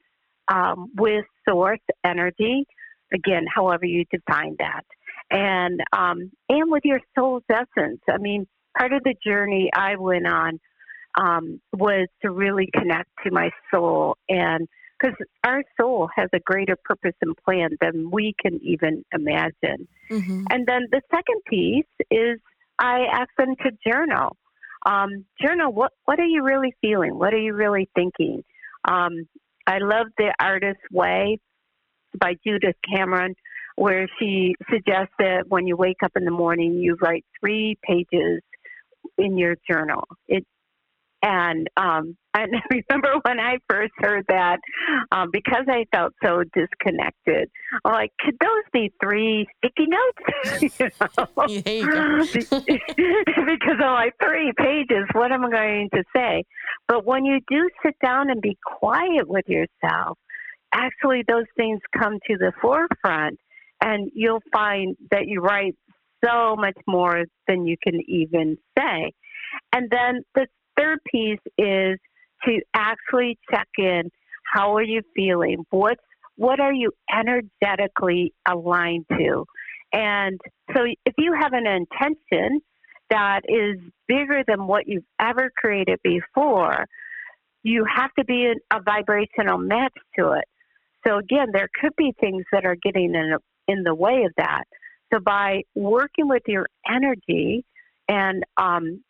um, 0.47 0.91
with 0.95 1.25
source 1.47 1.79
energy. 2.03 2.65
Again, 3.11 3.45
however 3.53 3.85
you 3.85 4.05
define 4.11 4.55
that, 4.59 4.85
and 5.31 5.81
um, 5.91 6.31
and 6.49 6.71
with 6.71 6.85
your 6.85 6.99
soul's 7.15 7.43
essence. 7.49 8.01
I 8.07 8.17
mean, 8.19 8.45
part 8.77 8.93
of 8.93 9.03
the 9.03 9.15
journey 9.25 9.71
I 9.73 9.95
went 9.95 10.27
on 10.27 10.59
um, 11.19 11.59
was 11.73 12.07
to 12.21 12.31
really 12.31 12.69
connect 12.73 13.09
to 13.25 13.31
my 13.31 13.51
soul 13.71 14.17
and 14.29 14.67
because 14.99 15.15
our 15.45 15.63
soul 15.79 16.09
has 16.15 16.29
a 16.33 16.39
greater 16.39 16.75
purpose 16.83 17.15
and 17.21 17.35
plan 17.45 17.69
than 17.79 18.11
we 18.11 18.33
can 18.41 18.59
even 18.61 19.05
imagine. 19.13 19.87
Mm-hmm. 20.11 20.43
And 20.49 20.67
then 20.67 20.87
the 20.91 21.01
second 21.09 21.41
piece 21.47 21.85
is 22.11 22.39
I 22.77 23.05
ask 23.11 23.29
them 23.37 23.55
to 23.63 23.71
journal. 23.89 24.35
Um, 24.85 25.25
journal 25.41 25.71
what 25.73 25.91
what 26.05 26.19
are 26.19 26.25
you 26.25 26.43
really 26.43 26.73
feeling? 26.81 27.17
What 27.17 27.33
are 27.33 27.39
you 27.39 27.53
really 27.53 27.89
thinking? 27.95 28.43
Um, 28.87 29.27
I 29.67 29.79
love 29.79 30.07
the 30.17 30.33
Artist's 30.39 30.81
Way 30.91 31.39
by 32.19 32.35
Judith 32.45 32.77
Cameron, 32.93 33.35
where 33.75 34.07
she 34.19 34.55
suggests 34.69 35.13
that 35.19 35.45
when 35.47 35.67
you 35.67 35.75
wake 35.75 36.01
up 36.03 36.13
in 36.15 36.25
the 36.25 36.31
morning, 36.31 36.75
you 36.75 36.97
write 37.01 37.25
three 37.39 37.77
pages 37.83 38.41
in 39.17 39.37
your 39.37 39.55
journal. 39.69 40.07
It 40.27 40.45
and 41.21 41.67
um, 41.77 42.15
I 42.33 42.45
remember 42.69 43.15
when 43.23 43.39
I 43.39 43.57
first 43.69 43.91
heard 43.97 44.25
that, 44.29 44.59
um, 45.11 45.29
because 45.31 45.65
I 45.67 45.85
felt 45.91 46.13
so 46.23 46.43
disconnected. 46.53 47.49
I'm 47.83 47.93
like, 47.93 48.11
could 48.19 48.35
those 48.39 48.63
be 48.71 48.93
three 49.01 49.47
sticky 49.57 49.87
notes? 49.87 50.69
you 50.79 51.85
know? 51.85 52.25
because 53.45 53.77
I'm 53.83 53.93
like, 53.93 54.13
three 54.23 54.53
pages, 54.57 55.05
what 55.13 55.31
am 55.31 55.45
I 55.45 55.49
going 55.49 55.89
to 55.93 56.03
say? 56.15 56.43
But 56.87 57.05
when 57.05 57.25
you 57.25 57.39
do 57.49 57.69
sit 57.83 57.95
down 58.03 58.29
and 58.29 58.41
be 58.41 58.57
quiet 58.63 59.27
with 59.27 59.45
yourself, 59.47 60.17
actually 60.73 61.23
those 61.27 61.45
things 61.57 61.79
come 61.97 62.19
to 62.27 62.37
the 62.37 62.53
forefront, 62.61 63.39
and 63.81 64.11
you'll 64.13 64.43
find 64.51 64.95
that 65.11 65.25
you 65.25 65.41
write 65.41 65.75
so 66.23 66.55
much 66.55 66.77
more 66.87 67.23
than 67.47 67.65
you 67.65 67.75
can 67.81 68.01
even 68.07 68.57
say. 68.77 69.13
And 69.73 69.89
then 69.89 70.23
the 70.35 70.47
third 70.79 70.99
piece 71.11 71.39
is 71.57 71.99
to 72.45 72.61
actually 72.73 73.37
check 73.51 73.67
in. 73.77 74.09
How 74.53 74.75
are 74.75 74.83
you 74.83 75.01
feeling? 75.15 75.65
What's 75.69 76.01
what 76.35 76.59
are 76.61 76.73
you 76.73 76.91
energetically 77.13 78.33
aligned 78.47 79.05
to? 79.11 79.45
And 79.91 80.39
so 80.73 80.83
if 81.05 81.13
you 81.17 81.35
have 81.39 81.51
an 81.53 81.67
intention 81.67 82.61
that 83.09 83.41
is 83.49 83.77
bigger 84.07 84.43
than 84.47 84.65
what 84.65 84.87
you've 84.87 85.03
ever 85.19 85.51
created 85.57 85.99
before, 86.03 86.85
you 87.63 87.85
have 87.93 88.11
to 88.17 88.23
be 88.23 88.53
a 88.71 88.81
vibrational 88.81 89.57
match 89.57 89.93
to 90.17 90.31
it. 90.31 90.45
So 91.05 91.17
again, 91.17 91.47
there 91.51 91.67
could 91.81 91.91
be 91.97 92.13
things 92.21 92.43
that 92.53 92.65
are 92.65 92.77
getting 92.81 93.13
in, 93.15 93.35
in 93.67 93.83
the 93.83 93.95
way 93.95 94.23
of 94.25 94.31
that. 94.37 94.63
So 95.13 95.19
by 95.19 95.63
working 95.75 96.29
with 96.29 96.43
your 96.47 96.67
energy, 96.89 97.65
and 98.07 98.43
um, 98.57 99.03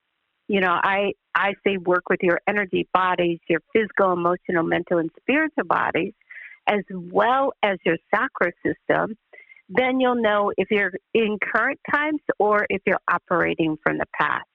you 0.49 0.59
know, 0.59 0.71
I 0.71 1.13
I 1.35 1.53
say 1.65 1.77
work 1.77 2.09
with 2.09 2.19
your 2.23 2.41
energy 2.47 2.87
bodies, 2.91 3.39
your 3.47 3.61
physical, 3.71 4.11
emotional, 4.11 4.63
mental, 4.63 4.97
and 4.97 5.11
spiritual 5.21 5.65
bodies, 5.65 6.13
as 6.67 6.81
well 6.89 7.53
as 7.63 7.77
your 7.85 7.97
chakra 8.13 8.51
system. 8.65 9.15
Then 9.69 9.99
you'll 9.99 10.21
know 10.21 10.51
if 10.57 10.71
you're 10.71 10.91
in 11.13 11.37
current 11.39 11.79
times 11.89 12.21
or 12.39 12.65
if 12.71 12.81
you're 12.87 12.99
operating 13.07 13.77
from 13.83 13.99
the 13.99 14.07
past. 14.19 14.47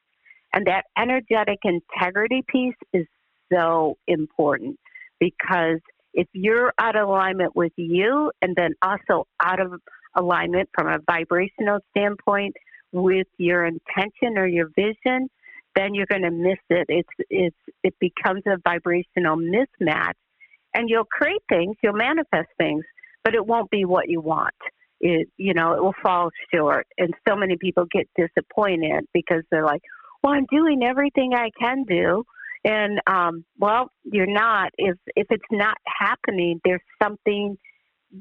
And 0.52 0.66
that 0.66 0.86
energetic 0.98 1.60
integrity 1.62 2.42
piece 2.48 2.74
is 2.92 3.06
so 3.52 3.96
important 4.08 4.78
because 5.20 5.78
if 6.12 6.26
you're 6.32 6.74
out 6.78 6.96
of 6.96 7.08
alignment 7.08 7.54
with 7.54 7.72
you 7.76 8.32
and 8.42 8.56
then 8.56 8.74
also 8.82 9.28
out 9.40 9.60
of 9.60 9.80
alignment 10.16 10.68
from 10.74 10.88
a 10.88 10.98
vibrational 11.06 11.78
standpoint 11.90 12.56
with 12.90 13.28
your 13.38 13.64
intention 13.64 14.36
or 14.36 14.46
your 14.46 14.70
vision, 14.76 15.28
then 15.75 15.95
you're 15.95 16.07
going 16.07 16.23
to 16.23 16.31
miss 16.31 16.59
it. 16.71 16.87
It's 16.88 17.26
it's 17.31 17.57
it 17.83 17.95
becomes 18.00 18.43
a 18.47 18.57
vibrational 18.64 19.37
mismatch, 19.37 20.14
and 20.75 20.88
you'll 20.88 21.04
create 21.04 21.43
things, 21.49 21.76
you'll 21.83 21.95
manifest 21.95 22.49
things, 22.59 22.85
but 23.25 23.35
it 23.35 23.45
won't 23.45 23.71
be 23.71 23.85
what 23.85 24.09
you 24.09 24.21
want. 24.21 24.54
It 25.00 25.28
you 25.37 25.54
know 25.54 25.75
it 25.75 25.83
will 25.83 25.95
fall 26.02 26.31
short, 26.52 26.87
and 26.99 27.12
so 27.28 27.37
many 27.37 27.57
people 27.57 27.87
get 27.90 28.09
disappointed 28.16 29.04
because 29.12 29.43
they're 29.50 29.64
like, 29.64 29.83
"Well, 30.23 30.33
I'm 30.33 30.47
doing 30.50 30.83
everything 30.83 31.33
I 31.35 31.50
can 31.61 31.85
do." 31.85 32.25
And 32.64 33.00
um, 33.07 33.45
well, 33.59 33.90
you're 34.04 34.26
not. 34.26 34.71
If 34.78 34.97
if 35.16 35.26
it's 35.31 35.45
not 35.50 35.76
happening, 35.87 36.61
there's 36.64 36.81
something. 37.02 37.57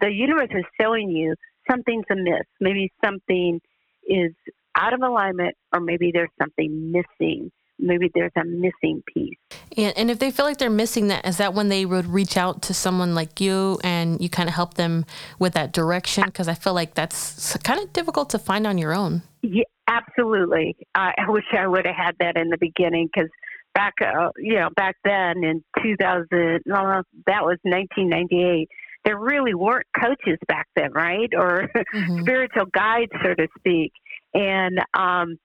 The 0.01 0.11
universe 0.11 0.49
is 0.51 0.65
showing 0.81 1.09
you 1.09 1.35
something's 1.69 2.05
amiss. 2.11 2.45
Maybe 2.59 2.91
something 3.03 3.61
is 4.07 4.33
out 4.75 4.93
of 4.93 5.01
alignment, 5.01 5.55
or 5.73 5.79
maybe 5.79 6.11
there's 6.13 6.29
something 6.39 6.91
missing. 6.91 7.51
Maybe 7.79 8.09
there's 8.13 8.31
a 8.37 8.45
missing 8.45 9.03
piece. 9.13 9.37
And, 9.75 9.97
and 9.97 10.11
if 10.11 10.19
they 10.19 10.31
feel 10.31 10.45
like 10.45 10.57
they're 10.57 10.69
missing 10.69 11.07
that, 11.07 11.25
is 11.25 11.37
that 11.37 11.53
when 11.53 11.69
they 11.69 11.85
would 11.85 12.05
reach 12.05 12.37
out 12.37 12.61
to 12.63 12.73
someone 12.73 13.15
like 13.15 13.41
you 13.41 13.79
and 13.83 14.21
you 14.21 14.29
kind 14.29 14.47
of 14.47 14.55
help 14.55 14.75
them 14.75 15.05
with 15.39 15.53
that 15.53 15.73
direction? 15.73 16.25
Because 16.25 16.47
I 16.47 16.53
feel 16.53 16.73
like 16.73 16.93
that's 16.93 17.57
kind 17.57 17.79
of 17.79 17.91
difficult 17.91 18.29
to 18.31 18.39
find 18.39 18.67
on 18.67 18.77
your 18.77 18.93
own. 18.93 19.23
Yeah, 19.41 19.63
absolutely. 19.87 20.77
I 20.95 21.13
wish 21.27 21.43
I 21.57 21.67
would 21.67 21.85
have 21.85 21.95
had 21.95 22.15
that 22.19 22.37
in 22.37 22.49
the 22.49 22.57
beginning 22.57 23.09
because 23.13 23.29
back, 23.73 23.93
uh, 24.01 24.29
you 24.37 24.55
know, 24.55 24.69
back 24.75 24.95
then 25.03 25.43
in 25.43 25.63
2000, 25.81 26.61
uh, 26.71 27.03
that 27.25 27.43
was 27.43 27.57
1998. 27.63 28.69
There 29.05 29.19
really 29.19 29.53
weren't 29.53 29.87
coaches 29.99 30.39
back 30.47 30.67
then, 30.75 30.93
right? 30.93 31.29
Or 31.35 31.69
mm-hmm. 31.75 32.19
spiritual 32.21 32.65
guides, 32.73 33.11
so 33.21 33.33
to 33.33 33.47
speak. 33.57 33.91
And 34.33 34.79
um, 34.93 35.37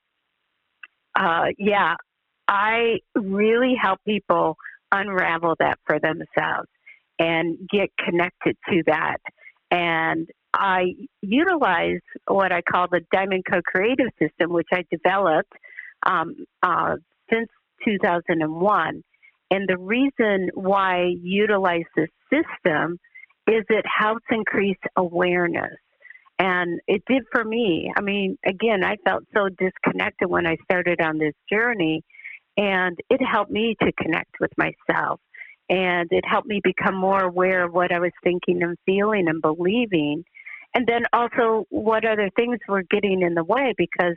uh, 1.19 1.47
yeah, 1.59 1.95
I 2.47 2.99
really 3.15 3.75
help 3.81 4.01
people 4.07 4.57
unravel 4.93 5.55
that 5.61 5.79
for 5.87 5.99
themselves 6.01 6.69
and 7.19 7.59
get 7.71 7.91
connected 7.99 8.57
to 8.71 8.83
that. 8.87 9.19
And 9.71 10.29
I 10.55 10.95
utilize 11.21 12.01
what 12.27 12.53
I 12.53 12.63
call 12.63 12.87
the 12.91 13.01
Diamond 13.13 13.45
Co 13.51 13.61
Creative 13.63 14.09
System, 14.19 14.53
which 14.53 14.69
I 14.73 14.85
developed 14.91 15.53
um, 16.07 16.35
uh, 16.63 16.97
since 17.31 17.49
2001. 17.85 19.03
And 19.51 19.69
the 19.69 19.79
reason 19.79 20.51
why 20.55 21.03
I 21.03 21.15
utilize 21.23 21.85
this 21.97 22.09
system 22.31 22.99
is 23.47 23.65
it 23.69 23.85
helps 23.87 24.25
increase 24.31 24.79
awareness. 24.97 25.77
And 26.39 26.81
it 26.87 27.03
did 27.09 27.25
for 27.33 27.45
me. 27.45 27.91
I 27.97 28.01
mean, 28.01 28.39
again, 28.47 28.85
I 28.85 28.97
felt 29.05 29.25
so 29.35 29.49
disconnected 29.49 30.29
when 30.29 30.47
I 30.47 30.57
started 30.65 31.01
on 31.01 31.19
this 31.19 31.35
journey, 31.51 32.03
and 32.57 32.97
it 33.11 33.21
helped 33.25 33.51
me 33.51 33.75
to 33.83 33.93
connect 34.01 34.37
with 34.41 34.53
myself. 34.57 35.21
And 35.69 36.09
it 36.11 36.25
helped 36.25 36.49
me 36.49 36.61
become 36.63 36.97
more 36.97 37.23
aware 37.23 37.65
of 37.65 37.73
what 37.73 37.93
I 37.93 37.99
was 37.99 38.13
thinking 38.23 38.63
and 38.63 38.77
feeling 38.87 39.29
and 39.29 39.43
believing. 39.43 40.25
And 40.75 40.87
then 40.87 41.03
also 41.13 41.65
what 41.71 42.07
other 42.07 42.31
things 42.37 42.59
were 42.69 42.85
getting 42.91 43.23
in 43.23 43.35
the 43.35 43.45
way 43.45 43.75
because 43.77 44.15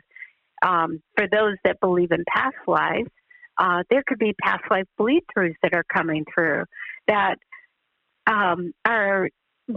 um, 0.62 1.02
for 1.16 1.26
those 1.30 1.56
that 1.64 1.80
believe 1.80 2.12
in 2.12 2.24
past 2.28 2.56
lives, 2.66 3.10
uh, 3.58 3.82
there 3.90 4.02
could 4.06 4.18
be 4.18 4.34
past 4.42 4.62
life 4.70 4.86
bleed 4.96 5.22
throughs 5.36 5.54
that 5.62 5.74
are 5.74 5.84
coming 5.92 6.24
through 6.34 6.64
that 7.08 7.36
um, 8.26 8.72
are 8.84 9.28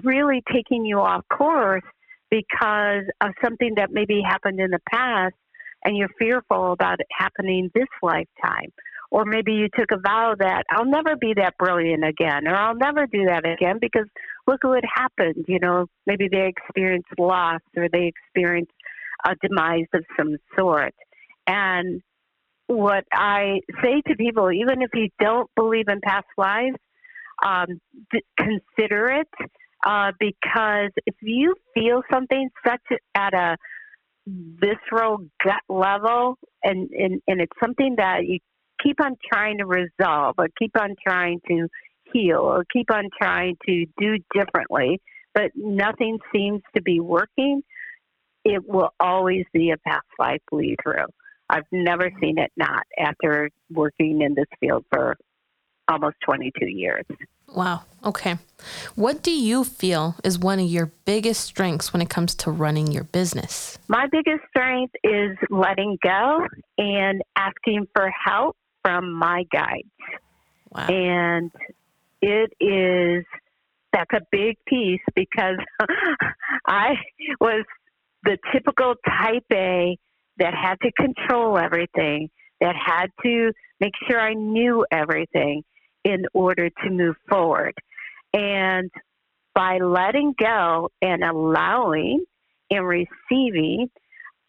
really 0.04 0.42
taking 0.54 0.86
you 0.86 1.00
off 1.00 1.24
course 1.32 1.84
because 2.30 3.04
of 3.22 3.32
something 3.44 3.74
that 3.78 3.92
maybe 3.92 4.22
happened 4.26 4.60
in 4.60 4.72
the 4.72 4.80
past 4.92 5.36
and 5.84 5.96
you're 5.96 6.10
fearful 6.20 6.72
about 6.72 7.00
it 7.00 7.08
happening 7.18 7.70
this 7.74 7.88
lifetime. 8.02 8.72
Or 9.12 9.24
maybe 9.24 9.54
you 9.54 9.70
took 9.78 9.92
a 9.92 10.00
vow 10.00 10.36
that 10.40 10.64
I'll 10.72 10.86
never 10.86 11.16
be 11.16 11.34
that 11.38 11.58
brilliant 11.58 12.04
again, 12.04 12.48
or 12.48 12.56
I'll 12.56 12.76
never 12.76 13.06
do 13.06 13.26
that 13.26 13.48
again 13.48 13.78
because 13.80 14.08
look 14.48 14.64
what 14.64 14.84
happened. 14.94 15.46
You 15.48 15.60
know, 15.60 15.86
maybe 16.08 16.28
they 16.30 16.48
experienced 16.48 17.08
loss 17.18 17.62
or 17.78 17.88
they 17.88 18.12
experienced 18.12 18.74
a 19.26 19.36
demise 19.42 19.88
of 19.94 20.04
some 20.18 20.38
sort. 20.58 20.94
And 21.48 22.02
what 22.68 23.06
I 23.14 23.60
say 23.84 24.02
to 24.08 24.16
people, 24.16 24.52
even 24.52 24.82
if 24.82 24.90
you 24.94 25.10
don't 25.20 25.50
believe 25.56 25.88
in 25.88 26.02
past 26.02 26.26
lives, 26.38 26.78
um, 27.46 27.80
consider 28.38 29.08
it 29.12 29.28
uh, 29.86 30.12
because 30.20 30.92
if 31.06 31.16
you 31.22 31.56
feel 31.74 32.02
something 32.12 32.50
such 32.66 32.82
at 33.14 33.34
a 33.34 33.58
visceral 34.28 35.20
gut 35.44 35.62
level 35.70 36.38
and, 36.64 36.90
and, 36.92 37.22
and 37.28 37.42
it's 37.42 37.54
something 37.64 37.96
that 37.98 38.26
you 38.26 38.40
keep 38.82 39.00
on 39.00 39.16
trying 39.32 39.60
to 39.60 39.66
resolve 39.66 40.36
or 40.38 40.48
keep 40.58 40.72
on 40.80 40.96
trying 41.08 41.40
to 41.48 41.68
heal 42.12 42.40
or 42.40 42.66
keep 42.74 42.92
on 42.92 43.10
trying 43.22 43.56
to 43.68 43.86
do 44.00 44.16
differently, 44.34 45.00
but 45.34 45.52
nothing 45.56 46.18
seems 46.34 46.62
to 46.76 46.82
be 46.82 47.00
working, 47.00 47.62
it 48.44 48.68
will 48.68 48.90
always 49.00 49.46
be 49.54 49.72
a 49.72 49.78
past 49.78 50.06
life 50.20 50.42
bleed 50.52 50.78
through. 50.84 51.06
I've 51.50 51.66
never 51.72 52.10
seen 52.20 52.40
it 52.40 52.52
not 52.58 52.84
after 52.98 53.50
working 53.72 54.22
in 54.22 54.34
this 54.34 54.48
field 54.60 54.86
for 54.92 55.16
almost 55.88 56.16
22 56.26 56.66
years. 56.66 57.06
Wow. 57.56 57.84
Okay. 58.04 58.38
What 58.96 59.24
do 59.24 59.32
you 59.32 59.64
feel 59.64 60.16
is 60.24 60.38
one 60.38 60.60
of 60.60 60.68
your 60.68 60.92
biggest 61.06 61.42
strengths 61.42 61.94
when 61.94 62.02
it 62.02 62.10
comes 62.10 62.36
to 62.36 62.52
running 62.52 62.92
your 62.92 63.06
business? 63.06 63.80
My 63.88 64.08
biggest 64.12 64.44
strength 64.50 64.94
is 65.04 65.38
letting 65.50 65.98
go 66.04 66.46
and 66.78 67.22
asking 67.36 67.88
for 67.96 68.12
help 68.12 68.58
from 68.84 69.14
my 69.14 69.46
guides. 69.52 69.88
Wow. 70.72 70.88
And 70.88 71.52
it 72.22 72.52
is, 72.60 73.26
that's 73.94 74.12
a 74.14 74.22
big 74.32 74.58
piece 74.68 75.02
because 75.16 75.58
I 76.68 76.96
was 77.40 77.66
the 78.24 78.38
typical 78.54 78.96
type 79.08 79.46
A 79.54 79.98
that 80.38 80.54
had 80.54 80.76
to 80.82 80.92
control 80.92 81.58
everything, 81.58 82.30
that 82.60 82.76
had 82.76 83.08
to 83.24 83.52
make 83.80 83.94
sure 84.08 84.20
I 84.20 84.34
knew 84.34 84.86
everything 84.92 85.64
in 86.06 86.26
order 86.34 86.70
to 86.70 86.90
move 86.90 87.16
forward. 87.28 87.74
And 88.34 88.90
by 89.54 89.80
letting 89.80 90.34
go 90.40 90.90
and 91.02 91.24
allowing 91.24 92.24
and 92.70 92.86
receiving, 92.86 93.90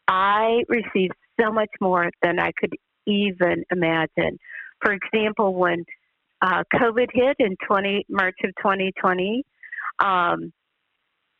I 0.07 0.63
received 0.69 1.15
so 1.41 1.51
much 1.51 1.71
more 1.81 2.11
than 2.23 2.39
I 2.39 2.53
could 2.59 2.75
even 3.07 3.65
imagine. 3.71 4.39
For 4.83 4.93
example, 4.93 5.55
when 5.55 5.85
uh, 6.43 6.63
COVID 6.75 7.09
hit 7.13 7.37
in 7.39 7.57
20, 7.67 8.07
March 8.09 8.37
of 8.45 8.51
2020, 8.59 9.43
um, 9.99 10.53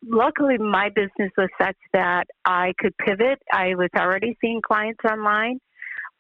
luckily 0.09 0.57
my 0.59 0.89
business 0.95 1.31
was 1.37 1.49
such 1.61 1.77
that 1.93 2.25
I 2.45 2.73
could 2.79 2.97
pivot. 2.99 3.39
I 3.53 3.75
was 3.75 3.91
already 3.97 4.37
seeing 4.41 4.63
clients 4.67 5.01
online, 5.05 5.59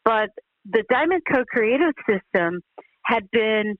but 0.04 0.30
the 0.68 0.84
Diamond 0.90 1.22
Co 1.32 1.44
Creative 1.44 1.92
System 2.08 2.60
had 3.06 3.30
been 3.30 3.76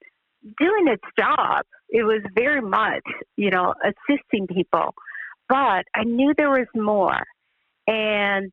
doing 0.58 0.86
its 0.88 1.02
job. 1.18 1.64
It 1.88 2.02
was 2.02 2.22
very 2.34 2.60
much, 2.60 3.02
you 3.36 3.50
know, 3.50 3.74
assisting 3.84 4.46
people. 4.46 4.94
But 5.48 5.84
I 5.94 6.04
knew 6.04 6.32
there 6.36 6.50
was 6.50 6.66
more. 6.74 7.22
And 7.86 8.50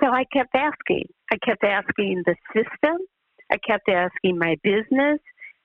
so 0.00 0.08
I 0.08 0.24
kept 0.32 0.54
asking. 0.54 1.06
I 1.32 1.36
kept 1.44 1.64
asking 1.64 2.22
the 2.26 2.34
system. 2.54 2.98
I 3.50 3.56
kept 3.66 3.88
asking 3.88 4.38
my 4.38 4.56
business. 4.62 5.18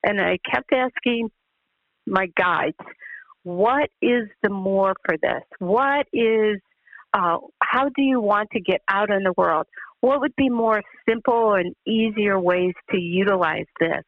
And 0.04 0.20
I 0.20 0.38
kept 0.50 0.72
asking 0.72 1.30
my 2.06 2.26
guides, 2.36 2.76
what 3.42 3.90
is 4.00 4.24
the 4.42 4.50
more 4.50 4.94
for 5.04 5.16
this? 5.20 5.42
What 5.58 6.06
is 6.12 6.60
uh, 7.14 7.38
how 7.62 7.88
do 7.96 8.02
you 8.02 8.20
want 8.20 8.48
to 8.52 8.60
get 8.60 8.80
out 8.88 9.10
in 9.10 9.22
the 9.22 9.32
world? 9.36 9.66
What 10.00 10.20
would 10.20 10.34
be 10.36 10.48
more 10.48 10.82
simple 11.08 11.54
and 11.54 11.74
easier 11.86 12.38
ways 12.38 12.74
to 12.90 12.98
utilize 12.98 13.64
this? 13.80 14.02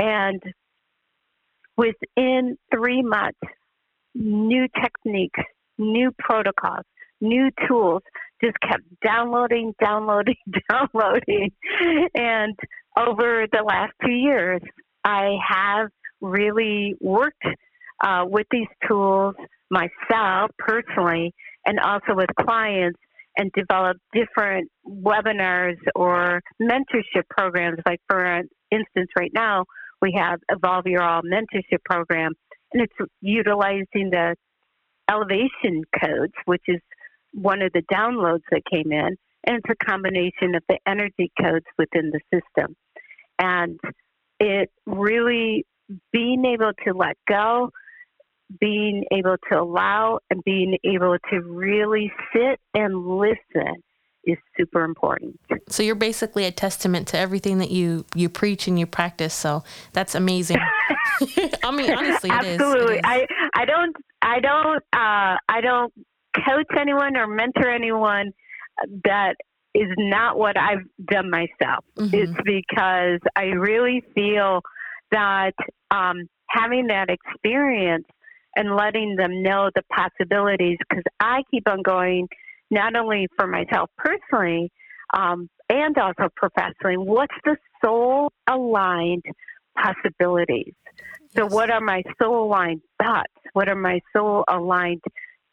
And 0.00 0.42
within 1.76 2.56
three 2.74 3.02
months, 3.02 3.38
new 4.14 4.66
techniques, 4.82 5.40
new 5.78 6.10
protocols, 6.18 6.84
new 7.20 7.50
tools 7.68 8.02
just 8.42 8.56
kept 8.60 8.82
downloading, 9.04 9.74
downloading, 9.82 10.36
downloading. 10.70 11.50
And 12.14 12.58
over 12.98 13.46
the 13.52 13.62
last 13.62 13.92
two 14.04 14.12
years, 14.12 14.62
I 15.04 15.36
have 15.46 15.88
really 16.20 16.94
worked 17.00 17.44
uh, 18.02 18.24
with 18.26 18.46
these 18.50 18.68
tools 18.88 19.34
myself 19.70 20.50
personally 20.58 21.32
and 21.66 21.78
also 21.78 22.14
with 22.14 22.28
clients 22.40 22.98
and 23.36 23.50
developed 23.52 24.00
different 24.12 24.70
webinars 24.86 25.76
or 25.94 26.40
mentorship 26.60 27.22
programs. 27.28 27.78
Like, 27.86 28.00
for 28.08 28.42
instance, 28.70 29.08
right 29.16 29.30
now, 29.32 29.64
we 30.00 30.14
have 30.16 30.40
Evolve 30.50 30.86
Your 30.86 31.02
All 31.02 31.22
mentorship 31.22 31.84
program, 31.84 32.32
and 32.72 32.82
it's 32.82 33.10
utilizing 33.20 34.10
the 34.10 34.36
elevation 35.10 35.82
codes, 36.00 36.32
which 36.44 36.62
is 36.68 36.80
one 37.32 37.62
of 37.62 37.72
the 37.72 37.82
downloads 37.92 38.42
that 38.50 38.62
came 38.70 38.92
in, 38.92 39.16
and 39.46 39.56
it's 39.56 39.70
a 39.70 39.84
combination 39.84 40.54
of 40.54 40.62
the 40.68 40.78
energy 40.86 41.32
codes 41.40 41.66
within 41.78 42.10
the 42.10 42.20
system. 42.32 42.76
And 43.38 43.78
it 44.38 44.70
really 44.86 45.64
being 46.12 46.44
able 46.44 46.72
to 46.86 46.92
let 46.94 47.16
go, 47.28 47.70
being 48.60 49.04
able 49.12 49.36
to 49.50 49.60
allow, 49.60 50.20
and 50.30 50.42
being 50.44 50.76
able 50.84 51.16
to 51.30 51.40
really 51.40 52.12
sit 52.34 52.58
and 52.74 53.06
listen 53.06 53.82
is 54.24 54.36
super 54.56 54.84
important. 54.84 55.38
So 55.68 55.82
you're 55.82 55.94
basically 55.94 56.44
a 56.44 56.52
testament 56.52 57.08
to 57.08 57.18
everything 57.18 57.58
that 57.58 57.70
you 57.70 58.04
you 58.14 58.28
preach 58.28 58.68
and 58.68 58.78
you 58.78 58.86
practice. 58.86 59.34
So 59.34 59.62
that's 59.92 60.14
amazing. 60.14 60.58
I 61.62 61.70
mean, 61.70 61.92
honestly, 61.92 62.30
absolutely. 62.30 62.96
It 62.96 62.98
is. 62.98 63.02
I 63.04 63.26
I 63.54 63.64
don't 63.64 63.96
I 64.22 64.40
don't 64.40 64.82
uh, 64.92 65.36
I 65.48 65.60
don't 65.62 65.92
coach 66.34 66.66
anyone 66.78 67.16
or 67.16 67.26
mentor 67.26 67.68
anyone 67.68 68.32
that 69.04 69.34
is 69.74 69.88
not 69.98 70.38
what 70.38 70.56
I've 70.58 70.84
done 71.04 71.30
myself. 71.30 71.84
Mm-hmm. 71.96 72.14
It's 72.14 72.40
because 72.44 73.20
I 73.36 73.44
really 73.56 74.02
feel 74.14 74.62
that 75.12 75.52
um, 75.90 76.28
having 76.48 76.86
that 76.88 77.08
experience 77.08 78.06
and 78.56 78.74
letting 78.74 79.16
them 79.16 79.42
know 79.42 79.70
the 79.74 79.82
possibilities, 79.94 80.78
because 80.88 81.04
I 81.20 81.42
keep 81.50 81.68
on 81.68 81.82
going, 81.82 82.26
not 82.70 82.96
only 82.96 83.26
for 83.36 83.46
myself 83.46 83.90
personally, 83.96 84.70
um, 85.14 85.48
and 85.68 85.96
also 85.98 86.28
professionally, 86.36 86.96
what's 86.96 87.34
the 87.44 87.56
soul 87.84 88.32
aligned 88.48 89.24
possibilities? 89.76 90.74
So, 91.36 91.46
what 91.46 91.70
are 91.70 91.80
my 91.80 92.02
soul 92.20 92.46
aligned 92.46 92.82
thoughts? 93.02 93.32
What 93.52 93.68
are 93.68 93.76
my 93.76 94.00
soul 94.14 94.44
aligned 94.48 95.02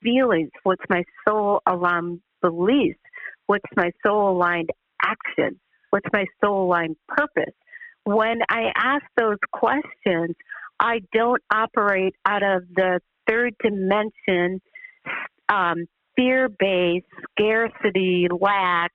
feelings? 0.02 0.50
What's 0.64 0.84
my 0.90 1.04
soul 1.28 1.62
aligned 1.68 2.22
beliefs? 2.42 3.00
What's 3.46 3.70
my 3.76 3.92
soul 4.06 4.32
aligned 4.32 4.70
action? 5.02 5.60
What's 5.92 6.08
my 6.12 6.26
soul 6.44 6.66
aligned 6.66 6.98
purpose? 7.08 7.54
When 8.04 8.40
I 8.50 8.72
ask 8.76 9.04
those 9.18 9.38
questions, 9.52 10.36
I 10.80 11.02
don't 11.14 11.42
operate 11.52 12.16
out 12.26 12.44
of 12.44 12.64
the 12.76 13.00
third 13.28 13.54
dimension, 13.62 14.62
um, 15.50 15.86
fear 16.18 16.50
based, 16.50 17.06
scarcity, 17.32 18.28
lack, 18.41 18.91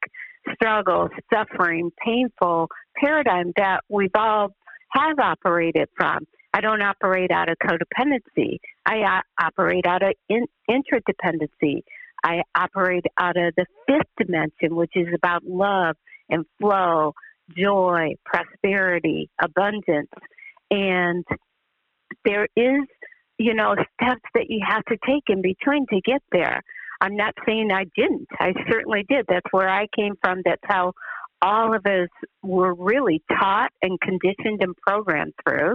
struggle, 0.55 1.09
suffering, 1.33 1.91
painful 2.05 2.69
paradigm 2.97 3.53
that 3.57 3.81
we've 3.89 4.11
all 4.15 4.55
have 4.91 5.19
operated 5.19 5.89
from. 5.97 6.27
I 6.55 6.61
don't 6.61 6.83
operate 6.83 7.31
out 7.31 7.49
of 7.49 7.57
codependency. 7.59 8.59
I 8.85 9.01
uh, 9.01 9.21
operate 9.47 9.87
out 9.87 10.03
of 10.03 10.13
in- 10.29 10.49
intradependency. 10.69 11.83
I 12.25 12.43
operate 12.55 13.05
out 13.19 13.37
of 13.37 13.55
the 13.57 13.67
fifth 13.87 14.11
dimension, 14.19 14.77
which 14.77 14.93
is 14.95 15.09
about 15.15 15.45
love 15.45 15.97
and 16.29 16.45
flow, 16.61 17.15
joy, 17.57 18.15
prosperity, 18.25 19.31
abundance. 19.43 20.11
And 20.71 21.25
there 22.25 22.47
is, 22.57 22.87
you 23.39 23.55
know, 23.55 23.75
steps 23.75 24.23
that 24.35 24.47
you 24.49 24.61
have 24.69 24.85
to 24.85 24.97
take 25.07 25.25
in 25.29 25.43
between 25.43 25.87
to 25.87 26.01
get 26.05 26.23
there. 26.31 26.63
I'm 27.03 27.17
not 27.17 27.35
saying 27.45 27.71
I 27.73 27.85
didn't. 27.97 28.29
I 28.39 28.53
certainly 28.71 29.05
did. 29.09 29.27
That's 29.29 29.47
where 29.51 29.69
I 29.69 29.89
came 29.95 30.15
from. 30.23 30.41
That's 30.45 30.63
how 30.65 30.93
all 31.43 31.75
of 31.75 31.85
us 31.85 32.09
were 32.45 32.75
really 32.75 33.23
taught 33.29 33.71
and 33.83 34.01
conditioned 34.01 34.63
and 34.63 34.77
programmed 34.87 35.35
through. 35.43 35.75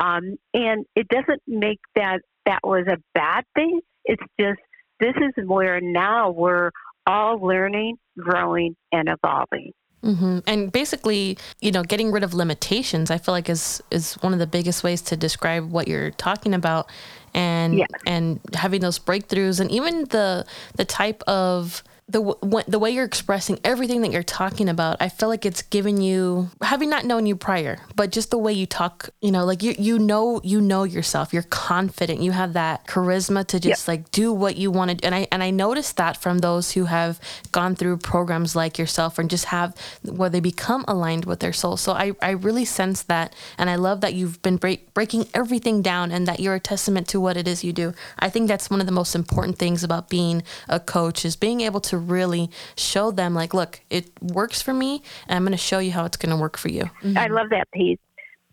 Um, 0.00 0.36
and 0.54 0.86
it 0.96 1.06
doesn't 1.08 1.42
make 1.46 1.78
that 1.94 2.20
that 2.46 2.60
was 2.64 2.86
a 2.88 2.96
bad 3.14 3.44
thing. 3.54 3.80
It's 4.06 4.22
just 4.40 4.58
this 4.98 5.14
is 5.16 5.44
where 5.46 5.80
now 5.82 6.30
we're 6.30 6.70
all 7.06 7.38
learning, 7.38 7.96
growing, 8.18 8.74
and 8.92 9.08
evolving. 9.10 9.72
Mm-hmm. 10.04 10.38
And 10.46 10.72
basically, 10.72 11.38
you 11.60 11.70
know, 11.70 11.82
getting 11.84 12.10
rid 12.10 12.24
of 12.24 12.34
limitations, 12.34 13.10
I 13.10 13.18
feel 13.18 13.32
like 13.32 13.48
is 13.48 13.82
is 13.90 14.14
one 14.14 14.32
of 14.32 14.38
the 14.38 14.46
biggest 14.46 14.82
ways 14.82 15.00
to 15.02 15.16
describe 15.16 15.70
what 15.70 15.86
you're 15.86 16.10
talking 16.10 16.54
about, 16.54 16.90
and 17.34 17.78
yes. 17.78 17.88
and 18.06 18.40
having 18.54 18.80
those 18.80 18.98
breakthroughs, 18.98 19.60
and 19.60 19.70
even 19.70 20.04
the 20.06 20.44
the 20.76 20.84
type 20.84 21.22
of 21.28 21.84
the 22.12 22.64
the 22.68 22.78
way 22.78 22.90
you're 22.90 23.04
expressing 23.04 23.58
everything 23.64 24.02
that 24.02 24.12
you're 24.12 24.22
talking 24.22 24.68
about, 24.68 24.98
I 25.00 25.08
feel 25.08 25.28
like 25.28 25.46
it's 25.46 25.62
given 25.62 26.00
you 26.00 26.50
having 26.60 26.90
not 26.90 27.04
known 27.06 27.26
you 27.26 27.34
prior, 27.34 27.78
but 27.96 28.12
just 28.12 28.30
the 28.30 28.38
way 28.38 28.52
you 28.52 28.66
talk, 28.66 29.08
you 29.20 29.32
know, 29.32 29.44
like 29.44 29.62
you 29.62 29.74
you 29.78 29.98
know 29.98 30.40
you 30.44 30.60
know 30.60 30.84
yourself. 30.84 31.32
You're 31.32 31.42
confident. 31.44 32.20
You 32.20 32.32
have 32.32 32.52
that 32.52 32.86
charisma 32.86 33.46
to 33.48 33.58
just 33.58 33.88
like 33.88 34.10
do 34.10 34.32
what 34.32 34.56
you 34.56 34.70
want 34.70 34.98
to. 34.98 35.06
And 35.06 35.14
I 35.14 35.26
and 35.32 35.42
I 35.42 35.50
noticed 35.50 35.96
that 35.96 36.16
from 36.18 36.38
those 36.38 36.72
who 36.72 36.84
have 36.84 37.18
gone 37.50 37.74
through 37.74 37.96
programs 37.98 38.54
like 38.54 38.78
yourself 38.78 39.18
and 39.18 39.30
just 39.30 39.46
have 39.46 39.74
where 40.04 40.28
they 40.28 40.40
become 40.40 40.84
aligned 40.86 41.24
with 41.24 41.40
their 41.40 41.52
soul. 41.52 41.78
So 41.78 41.92
I 41.92 42.12
I 42.20 42.30
really 42.30 42.66
sense 42.66 43.02
that, 43.04 43.34
and 43.56 43.70
I 43.70 43.76
love 43.76 44.02
that 44.02 44.12
you've 44.12 44.42
been 44.42 44.58
break, 44.58 44.92
breaking 44.92 45.28
everything 45.32 45.80
down 45.80 46.12
and 46.12 46.28
that 46.28 46.40
you're 46.40 46.54
a 46.54 46.60
testament 46.60 47.08
to 47.08 47.20
what 47.20 47.38
it 47.38 47.48
is 47.48 47.64
you 47.64 47.72
do. 47.72 47.94
I 48.18 48.28
think 48.28 48.48
that's 48.48 48.68
one 48.68 48.80
of 48.80 48.86
the 48.86 48.92
most 48.92 49.14
important 49.14 49.58
things 49.58 49.82
about 49.82 50.10
being 50.10 50.42
a 50.68 50.78
coach 50.78 51.24
is 51.24 51.36
being 51.36 51.62
able 51.62 51.80
to 51.80 52.01
really 52.02 52.50
show 52.76 53.10
them 53.10 53.34
like 53.34 53.54
look 53.54 53.80
it 53.90 54.10
works 54.20 54.60
for 54.60 54.74
me 54.74 55.02
and 55.28 55.36
i'm 55.36 55.42
going 55.42 55.52
to 55.52 55.56
show 55.56 55.78
you 55.78 55.92
how 55.92 56.04
it's 56.04 56.16
going 56.16 56.34
to 56.34 56.40
work 56.40 56.56
for 56.56 56.68
you 56.68 56.84
mm-hmm. 56.84 57.16
i 57.18 57.26
love 57.26 57.48
that 57.50 57.70
piece 57.72 57.98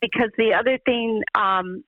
because 0.01 0.29
the 0.37 0.53
other 0.53 0.77
thing 0.85 1.21
um, 1.35 1.83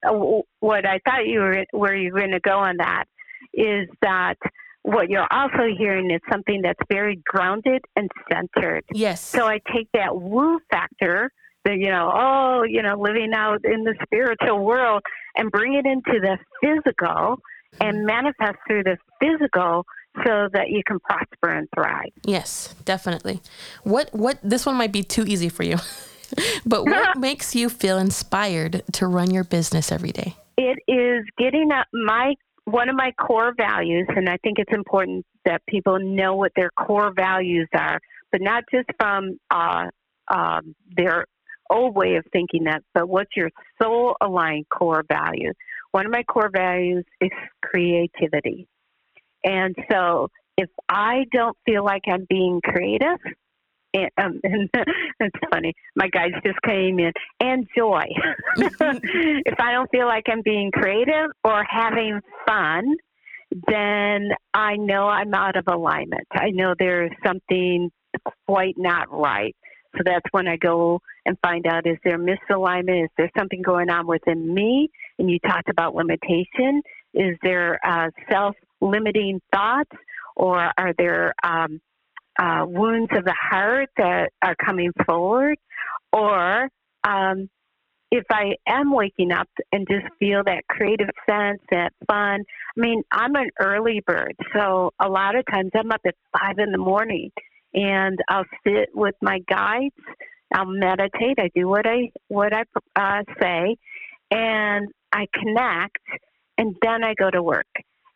what 0.60 0.86
i 0.86 1.00
thought 1.06 1.26
you 1.26 1.40
were 1.40 1.66
where 1.72 1.96
you 1.96 2.12
were 2.12 2.20
going 2.20 2.32
to 2.32 2.40
go 2.40 2.58
on 2.58 2.78
that 2.78 3.06
is 3.54 3.88
that 4.02 4.36
what 4.84 5.10
you're 5.10 5.28
also 5.32 5.68
hearing 5.78 6.10
is 6.10 6.22
something 6.32 6.62
that's 6.64 6.80
very 6.90 7.22
grounded 7.26 7.84
and 7.96 8.10
centered 8.32 8.84
yes 8.94 9.22
so 9.22 9.48
i 9.48 9.60
take 9.74 9.88
that 9.94 10.16
woo 10.16 10.60
factor 10.72 11.32
that 11.66 11.78
you 11.78 11.90
know 11.90 12.12
oh 12.14 12.64
you 12.64 12.82
know 12.82 13.00
living 13.00 13.32
out 13.34 13.64
in 13.64 13.84
the 13.84 13.96
spiritual 14.04 14.64
world 14.64 15.02
and 15.36 15.52
bring 15.52 15.74
it 15.74 15.86
into 15.86 16.20
the 16.20 16.38
physical 16.62 17.38
and 17.80 17.98
mm-hmm. 17.98 18.06
manifest 18.06 18.58
through 18.68 18.84
the 18.84 18.98
physical 19.22 19.86
so 20.18 20.50
that 20.54 20.70
you 20.70 20.82
can 20.86 21.00
prosper 21.00 21.50
and 21.50 21.68
thrive. 21.74 22.12
Yes, 22.26 22.76
definitely. 22.86 23.42
What 23.84 24.14
what 24.14 24.38
this 24.44 24.66
one 24.66 24.76
might 24.76 24.92
be 24.92 25.04
too 25.04 25.24
easy 25.24 25.50
for 25.50 25.64
you. 25.64 25.78
but 26.66 26.86
what 26.86 27.18
makes 27.18 27.56
you 27.56 27.70
feel 27.70 27.98
inspired 27.98 28.84
to 28.94 29.08
run 29.08 29.32
your 29.32 29.44
business 29.44 29.92
every 29.92 30.12
day? 30.12 30.36
It 30.58 30.80
is 30.88 31.26
getting 31.38 31.72
up 31.72 31.88
my 31.94 32.36
one 32.66 32.90
of 32.90 32.96
my 32.96 33.12
core 33.20 33.54
values 33.58 34.08
and 34.10 34.30
I 34.30 34.38
think 34.44 34.60
it's 34.60 34.74
important 34.74 35.26
that 35.46 35.62
people 35.68 35.98
know 36.00 36.36
what 36.36 36.52
their 36.56 36.70
core 36.78 37.12
values 37.16 37.68
are, 37.74 38.00
but 38.32 38.42
not 38.42 38.64
just 38.72 38.88
from 39.00 39.40
uh, 39.50 39.88
um, 40.32 40.76
their 40.96 41.26
old 41.72 41.96
way 41.96 42.16
of 42.16 42.26
thinking 42.32 42.66
that, 42.66 42.84
but 42.94 43.10
what's 43.10 43.32
your 43.36 43.50
soul 43.82 44.16
aligned 44.22 44.66
core 44.70 45.04
value? 45.08 45.54
One 45.92 46.06
of 46.06 46.12
my 46.12 46.24
core 46.24 46.52
values 46.54 47.06
is 47.20 47.32
creativity. 47.64 48.68
And 49.44 49.76
so 49.92 50.28
if 50.58 50.70
I 50.90 51.26
don't 51.32 51.58
feel 51.66 51.84
like 51.84 52.04
I'm 52.08 52.26
being 52.30 52.62
creative, 52.64 53.18
and, 53.94 54.10
um, 54.18 54.40
and 54.44 54.70
it's 55.20 55.36
funny, 55.52 55.74
my 55.96 56.08
guys 56.08 56.32
just 56.46 56.62
came 56.66 57.00
in, 57.00 57.12
and 57.40 57.68
joy. 57.76 58.04
if 58.58 59.60
I 59.60 59.72
don't 59.72 59.90
feel 59.92 60.06
like 60.06 60.26
I'm 60.28 60.42
being 60.44 60.72
creative 60.72 61.32
or 61.44 61.66
having 61.70 62.20
fun, 62.48 62.96
then 63.68 64.30
I 64.54 64.76
know 64.78 65.08
I'm 65.08 65.34
out 65.34 65.58
of 65.58 65.66
alignment. 65.68 66.28
I 66.32 66.52
know 66.52 66.74
there's 66.78 67.12
something 67.26 67.92
quite 68.48 68.76
not 68.78 69.12
right. 69.12 69.56
So 69.98 70.04
that's 70.06 70.26
when 70.32 70.48
I 70.48 70.56
go 70.56 71.02
and 71.26 71.38
find 71.42 71.68
out 71.68 71.86
is 71.86 71.98
there 72.06 72.18
misalignment? 72.18 73.04
Is 73.06 73.10
there 73.18 73.30
something 73.38 73.62
going 73.62 73.90
on 73.90 74.08
within 74.08 74.54
me? 74.54 74.90
And 75.20 75.30
you 75.30 75.38
talked 75.40 75.70
about 75.70 75.96
limitation. 75.96 76.82
Is 77.14 77.38
there 77.44 77.80
uh, 77.86 78.10
self 78.32 78.56
limiting 78.80 79.42
thoughts 79.54 79.92
or 80.36 80.72
are 80.78 80.94
there 80.98 81.34
um, 81.44 81.82
uh, 82.40 82.66
wounds 82.66 83.12
of 83.16 83.26
the 83.26 83.36
heart 83.40 83.90
that 83.98 84.32
are 84.42 84.56
coming 84.56 84.92
forward, 85.06 85.58
or 86.14 86.70
um, 87.04 87.50
if 88.12 88.26
I 88.32 88.56
am 88.68 88.94
waking 88.94 89.32
up 89.32 89.50
and 89.72 89.88
just 89.90 90.06
feel 90.20 90.42
that 90.46 90.64
creative 90.70 91.10
sense, 91.30 91.62
that 91.72 91.94
fun. 92.08 92.44
I 92.44 92.80
mean, 92.80 93.04
I'm 93.12 93.36
an 93.36 93.50
early 93.60 94.02
bird, 94.06 94.36
so 94.54 94.92
a 95.00 95.10
lot 95.10 95.36
of 95.36 95.46
times 95.52 95.72
I'm 95.76 95.92
up 95.92 96.02
at 96.06 96.16
five 96.38 96.58
in 96.58 96.72
the 96.72 96.78
morning, 96.78 97.32
and 97.74 98.20
I'll 98.28 98.46
sit 98.66 98.90
with 98.94 99.16
my 99.22 99.40
guides. 99.50 99.96
I'll 100.54 100.66
meditate. 100.66 101.40
I 101.40 101.50
do 101.56 101.68
what 101.68 101.86
I 101.88 102.12
what 102.28 102.54
I 102.54 102.64
uh, 102.96 103.24
say, 103.42 103.78
and 104.32 104.90
I 105.14 105.28
connect, 105.34 106.00
and 106.62 106.76
then 106.84 107.04
I 107.04 107.16
go 107.16 107.32
to 107.32 107.42
work. 107.42 107.66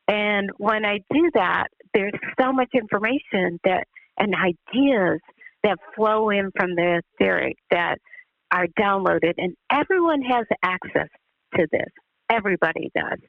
And 0.07 0.51
when 0.57 0.85
I 0.85 0.99
do 1.11 1.31
that, 1.33 1.69
there's 1.95 2.13
so 2.39 2.53
much 2.53 2.69
information 2.75 3.59
that 3.63 3.85
and 4.19 4.35
ideas 4.35 5.19
that 5.63 5.79
flow 5.95 6.29
in 6.29 6.51
from 6.55 6.75
the 6.75 7.01
etheric 7.19 7.57
that 7.71 7.97
are 8.51 8.67
downloaded, 8.79 9.33
and 9.37 9.55
everyone 9.71 10.21
has 10.21 10.45
access 10.61 11.09
to 11.55 11.65
this. 11.71 11.89
Everybody 12.29 12.91
does. 12.95 13.19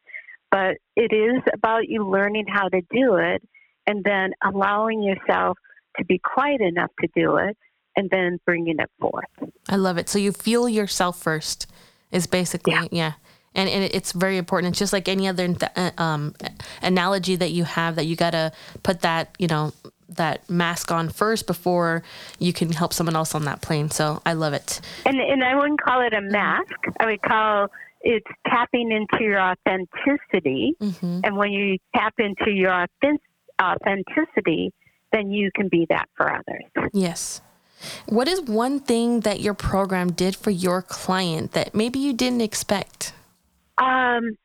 But 0.50 0.76
it 0.96 1.12
is 1.14 1.42
about 1.54 1.88
you 1.88 2.06
learning 2.06 2.44
how 2.46 2.68
to 2.68 2.82
do 2.90 3.16
it 3.16 3.42
and 3.86 4.04
then 4.04 4.32
allowing 4.44 5.02
yourself 5.02 5.56
to 5.98 6.04
be 6.04 6.20
quiet 6.22 6.60
enough 6.60 6.90
to 7.00 7.08
do 7.16 7.38
it 7.38 7.56
and 7.96 8.10
then 8.10 8.38
bringing 8.44 8.76
it 8.78 8.90
forth. 9.00 9.24
I 9.68 9.76
love 9.76 9.96
it. 9.96 10.10
So 10.10 10.18
you 10.18 10.32
feel 10.32 10.68
yourself 10.68 11.18
first, 11.18 11.66
is 12.12 12.26
basically, 12.26 12.74
yeah. 12.74 12.86
yeah 12.92 13.12
and, 13.56 13.68
and 13.68 13.84
it's 13.84 14.12
very 14.12 14.36
important. 14.36 14.72
It's 14.72 14.78
just 14.78 14.92
like 14.92 15.08
any 15.08 15.26
other 15.26 15.54
uh, 15.74 15.90
um, 15.98 16.34
analogy 16.82 17.34
that 17.36 17.50
you 17.50 17.64
have 17.64 17.96
that 17.96 18.04
you 18.06 18.14
got 18.14 18.30
to 18.30 18.52
put 18.82 19.00
that, 19.00 19.34
you 19.38 19.48
know, 19.48 19.72
that 20.10 20.48
mask 20.48 20.92
on 20.92 21.08
first 21.08 21.46
before 21.46 22.04
you 22.38 22.52
can 22.52 22.70
help 22.70 22.92
someone 22.92 23.16
else 23.16 23.34
on 23.34 23.44
that 23.46 23.60
plane. 23.62 23.90
So 23.90 24.22
I 24.24 24.34
love 24.34 24.52
it. 24.52 24.80
And, 25.04 25.18
and 25.18 25.42
I 25.42 25.56
wouldn't 25.56 25.80
call 25.80 26.00
it 26.02 26.12
a 26.12 26.20
mask. 26.20 26.72
I 27.00 27.06
would 27.06 27.22
call 27.22 27.68
it's 28.02 28.26
tapping 28.46 28.92
into 28.92 29.24
your 29.24 29.40
authenticity. 29.40 30.74
Mm-hmm. 30.80 31.20
And 31.24 31.36
when 31.36 31.50
you 31.50 31.78
tap 31.96 32.14
into 32.18 32.52
your 32.52 32.86
authenticity, 33.60 34.72
then 35.12 35.30
you 35.32 35.50
can 35.54 35.68
be 35.68 35.86
that 35.88 36.08
for 36.16 36.32
others. 36.32 36.90
Yes. 36.92 37.40
What 38.06 38.28
is 38.28 38.40
one 38.42 38.80
thing 38.80 39.20
that 39.20 39.40
your 39.40 39.54
program 39.54 40.12
did 40.12 40.36
for 40.36 40.50
your 40.50 40.82
client 40.82 41.52
that 41.52 41.74
maybe 41.74 41.98
you 41.98 42.12
didn't 42.12 42.42
expect? 42.42 43.12
Um, 43.78 44.36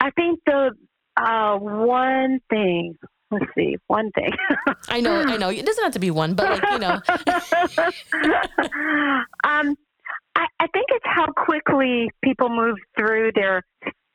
I 0.00 0.10
think 0.16 0.40
the 0.46 0.70
uh, 1.16 1.56
one 1.58 2.40
thing. 2.50 2.96
Let's 3.30 3.46
see, 3.56 3.76
one 3.86 4.10
thing. 4.12 4.30
I 4.88 5.00
know, 5.00 5.22
I 5.22 5.36
know. 5.36 5.48
It 5.48 5.66
doesn't 5.66 5.82
have 5.82 5.94
to 5.94 5.98
be 5.98 6.10
one, 6.10 6.34
but 6.34 6.50
like 6.50 6.70
you 6.70 6.78
know. 6.78 7.00
um, 9.44 9.76
I, 10.36 10.46
I 10.60 10.66
think 10.72 10.86
it's 10.90 11.04
how 11.04 11.26
quickly 11.32 12.10
people 12.22 12.48
move 12.48 12.76
through 12.96 13.32
their 13.34 13.62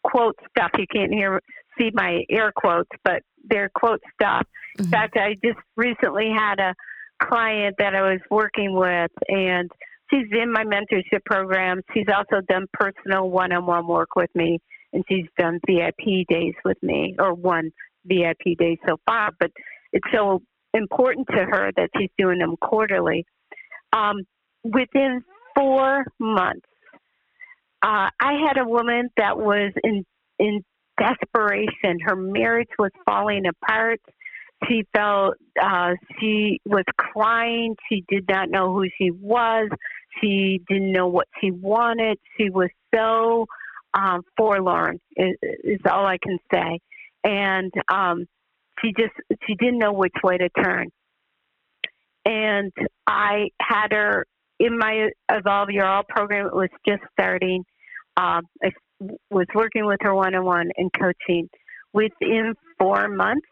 quote 0.03 0.35
stuff. 0.49 0.71
You 0.77 0.85
can't 0.93 1.13
hear 1.13 1.41
see 1.77 1.89
my 1.93 2.23
air 2.29 2.51
quotes, 2.55 2.89
but 3.03 3.21
their 3.49 3.69
quote 3.73 4.01
stuff. 4.13 4.45
Mm-hmm. 4.77 4.83
In 4.83 4.89
fact, 4.91 5.17
I 5.17 5.35
just 5.43 5.59
recently 5.75 6.31
had 6.35 6.59
a 6.59 6.75
client 7.21 7.75
that 7.79 7.95
I 7.95 8.01
was 8.01 8.19
working 8.29 8.73
with, 8.73 9.11
and 9.27 9.69
she's 10.09 10.27
in 10.31 10.51
my 10.51 10.63
mentorship 10.63 11.23
program. 11.25 11.81
She's 11.93 12.07
also 12.13 12.41
done 12.47 12.65
personal 12.73 13.29
one 13.29 13.51
on 13.51 13.65
one 13.65 13.87
work 13.87 14.15
with 14.15 14.29
me, 14.35 14.59
and 14.93 15.03
she's 15.07 15.25
done 15.37 15.59
VIP 15.67 16.27
days 16.27 16.55
with 16.65 16.81
me, 16.81 17.15
or 17.19 17.33
one 17.33 17.71
VIP 18.05 18.57
day 18.57 18.77
so 18.87 18.97
far. 19.05 19.31
But 19.39 19.51
it's 19.93 20.07
so 20.13 20.41
important 20.73 21.27
to 21.29 21.45
her 21.45 21.71
that 21.75 21.89
she's 21.97 22.11
doing 22.17 22.39
them 22.39 22.55
quarterly. 22.61 23.25
Um, 23.93 24.17
within 24.63 25.23
four 25.55 26.05
months, 26.19 26.67
uh, 27.81 28.09
I 28.19 28.33
had 28.45 28.57
a 28.57 28.67
woman 28.67 29.09
that 29.17 29.37
was 29.37 29.71
in 29.83 30.05
in 30.37 30.63
desperation. 30.99 31.99
Her 32.05 32.15
marriage 32.15 32.69
was 32.77 32.91
falling 33.05 33.43
apart. 33.45 34.01
She 34.67 34.85
felt 34.93 35.35
uh, 35.61 35.91
she 36.19 36.59
was 36.65 36.83
crying. 36.97 37.75
She 37.87 38.03
did 38.09 38.25
not 38.27 38.49
know 38.49 38.73
who 38.73 38.85
she 38.97 39.11
was. 39.11 39.69
She 40.21 40.61
didn't 40.67 40.91
know 40.91 41.07
what 41.07 41.27
she 41.39 41.51
wanted. 41.51 42.17
She 42.37 42.49
was 42.49 42.69
so 42.93 43.45
um, 43.93 44.21
forlorn, 44.37 44.99
is, 45.15 45.35
is 45.63 45.79
all 45.89 46.05
I 46.05 46.17
can 46.21 46.37
say. 46.51 46.79
And 47.23 47.71
um, 47.91 48.25
she 48.81 48.93
just 48.97 49.13
she 49.47 49.55
didn't 49.55 49.79
know 49.79 49.93
which 49.93 50.13
way 50.23 50.37
to 50.37 50.49
turn. 50.61 50.89
And 52.25 52.71
I 53.07 53.49
had 53.61 53.91
her 53.91 54.25
in 54.59 54.77
my 54.77 55.09
Evolve 55.31 55.69
Your 55.69 55.85
All 55.85 56.03
program. 56.07 56.47
It 56.47 56.55
was 56.55 56.69
just 56.87 57.01
starting. 57.13 57.63
Um, 58.17 58.43
I 58.63 58.71
was 59.29 59.47
working 59.55 59.85
with 59.85 59.99
her 60.01 60.13
one 60.13 60.35
on 60.35 60.43
one 60.43 60.69
and 60.77 60.91
coaching. 60.93 61.49
Within 61.93 62.53
four 62.77 63.07
months, 63.07 63.47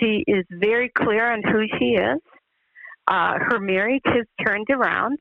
she 0.00 0.24
is 0.26 0.44
very 0.50 0.90
clear 0.96 1.30
on 1.30 1.42
who 1.42 1.64
she 1.78 1.94
is. 1.94 2.20
Uh, 3.06 3.34
her 3.38 3.60
marriage 3.60 4.02
has 4.06 4.24
turned 4.46 4.66
around 4.70 5.18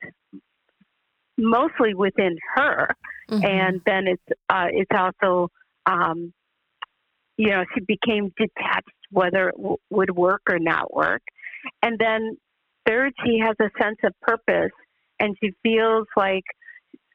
mostly 1.37 1.93
within 1.93 2.37
her, 2.55 2.87
mm-hmm. 3.29 3.45
and 3.45 3.81
then 3.85 4.07
it's 4.07 4.39
uh, 4.49 4.67
it's 4.71 4.91
also 4.97 5.49
um, 5.85 6.33
you 7.37 7.49
know 7.49 7.63
she 7.73 7.81
became 7.81 8.31
detached 8.37 8.89
whether 9.11 9.49
it 9.49 9.57
w- 9.57 9.77
would 9.89 10.15
work 10.15 10.41
or 10.49 10.59
not 10.59 10.93
work, 10.93 11.21
and 11.81 11.99
then 11.99 12.37
third 12.87 13.11
she 13.25 13.39
has 13.39 13.55
a 13.59 13.69
sense 13.81 13.97
of 14.03 14.13
purpose 14.21 14.71
and 15.19 15.35
she 15.41 15.51
feels 15.61 16.07
like 16.17 16.43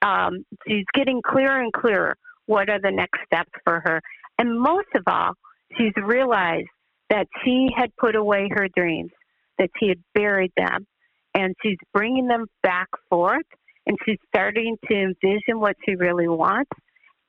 um, 0.03 0.45
she's 0.67 0.85
getting 0.95 1.21
clearer 1.23 1.61
and 1.61 1.73
clearer 1.73 2.17
what 2.47 2.71
are 2.71 2.81
the 2.81 2.91
next 2.91 3.21
steps 3.27 3.51
for 3.65 3.81
her, 3.85 4.01
and 4.39 4.61
most 4.61 4.89
of 4.95 5.03
all 5.07 5.33
she's 5.77 5.93
realized 5.97 6.69
that 7.11 7.27
she 7.45 7.69
had 7.77 7.95
put 7.97 8.15
away 8.15 8.49
her 8.51 8.69
dreams, 8.77 9.11
that 9.59 9.71
she 9.81 9.89
had 9.89 9.99
buried 10.15 10.53
them, 10.57 10.87
and 11.35 11.55
she's 11.63 11.79
bringing 11.93 12.29
them 12.29 12.47
back 12.63 12.89
forth 13.09 13.47
and 13.89 13.97
she's 14.05 14.19
starting 14.29 14.77
to 14.89 14.95
envision 14.95 15.59
what 15.59 15.75
she 15.85 15.97
really 15.97 16.29
wants, 16.29 16.71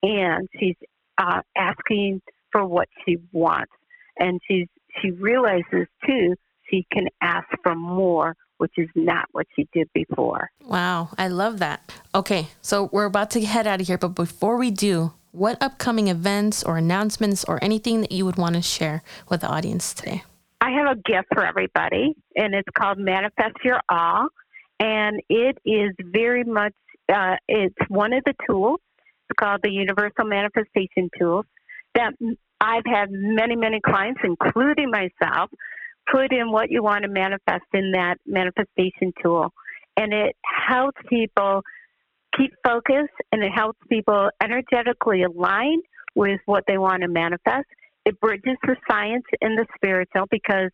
and 0.03 0.47
she's 0.59 0.75
uh, 1.17 1.41
asking 1.57 2.21
for 2.51 2.65
what 2.65 2.87
she 3.05 3.17
wants, 3.31 3.71
and 4.19 4.39
she's 4.47 4.67
she 5.01 5.11
realizes 5.11 5.87
too 6.05 6.35
she 6.69 6.85
can 6.91 7.07
ask 7.21 7.47
for 7.63 7.75
more, 7.75 8.35
which 8.57 8.73
is 8.77 8.89
not 8.93 9.25
what 9.31 9.47
she 9.55 9.67
did 9.73 9.87
before. 9.93 10.49
Wow, 10.65 11.09
I 11.17 11.29
love 11.29 11.59
that. 11.59 11.93
Okay, 12.13 12.49
so 12.61 12.89
we're 12.91 13.05
about 13.05 13.31
to 13.31 13.45
head 13.45 13.65
out 13.65 13.79
of 13.79 13.87
here, 13.87 13.97
but 13.97 14.09
before 14.09 14.57
we 14.57 14.69
do, 14.69 15.13
what 15.31 15.61
upcoming 15.61 16.07
events 16.07 16.63
or 16.63 16.77
announcements 16.77 17.43
or 17.45 17.63
anything 17.63 18.01
that 18.01 18.11
you 18.11 18.25
would 18.25 18.37
want 18.37 18.55
to 18.55 18.61
share 18.61 19.03
with 19.29 19.41
the 19.41 19.47
audience 19.47 19.93
today? 19.93 20.23
I 20.61 20.71
have 20.71 20.87
a 20.91 20.95
gift 20.95 21.27
for 21.33 21.45
everybody, 21.45 22.15
and 22.35 22.53
it's 22.53 22.67
called 22.77 22.97
Manifest 22.97 23.55
Your 23.63 23.79
All 23.89 24.27
and 24.79 25.21
it 25.29 25.57
is 25.65 25.91
very 25.99 26.43
much 26.43 26.73
uh, 27.13 27.35
it's 27.47 27.75
one 27.87 28.13
of 28.13 28.23
the 28.25 28.33
tools. 28.47 28.79
It's 29.29 29.37
called 29.39 29.61
the 29.63 29.71
Universal 29.71 30.25
Manifestation 30.25 31.09
Tools 31.19 31.45
that 31.95 32.13
I've 32.61 32.83
had 32.85 33.09
many 33.11 33.55
many 33.55 33.79
clients, 33.81 34.21
including 34.23 34.91
myself, 34.91 35.49
put 36.11 36.31
in 36.31 36.51
what 36.51 36.69
you 36.69 36.83
want 36.83 37.03
to 37.03 37.09
manifest 37.09 37.65
in 37.73 37.91
that 37.93 38.17
manifestation 38.25 39.13
tool, 39.21 39.51
and 39.97 40.13
it 40.13 40.35
helps 40.43 40.99
people 41.09 41.61
keep 42.39 42.53
focus 42.63 43.07
and 43.31 43.43
it 43.43 43.51
helps 43.51 43.77
people 43.89 44.29
energetically 44.41 45.23
align 45.23 45.81
with 46.15 46.39
what 46.45 46.63
they 46.67 46.77
want 46.77 47.01
to 47.01 47.07
manifest. 47.07 47.65
It 48.05 48.19
bridges 48.19 48.57
the 48.63 48.75
science 48.89 49.23
and 49.41 49.57
the 49.57 49.65
spiritual 49.75 50.25
because 50.31 50.69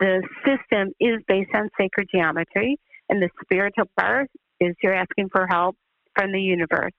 the 0.00 0.22
system 0.44 0.92
is 0.98 1.20
based 1.28 1.50
on 1.54 1.68
sacred 1.78 2.08
geometry. 2.12 2.76
And 3.08 3.22
the 3.22 3.30
spiritual 3.44 3.84
part 3.98 4.28
is 4.60 4.74
you're 4.82 4.94
asking 4.94 5.28
for 5.30 5.46
help 5.48 5.76
from 6.16 6.32
the 6.32 6.40
universe. 6.40 6.92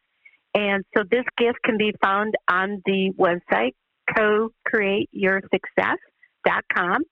And 0.53 0.85
so 0.95 1.03
this 1.09 1.25
gift 1.37 1.57
can 1.65 1.77
be 1.77 1.93
found 2.01 2.35
on 2.47 2.81
the 2.85 3.11
website, 3.19 3.73
co-createyoursuccess.com. 4.15 7.03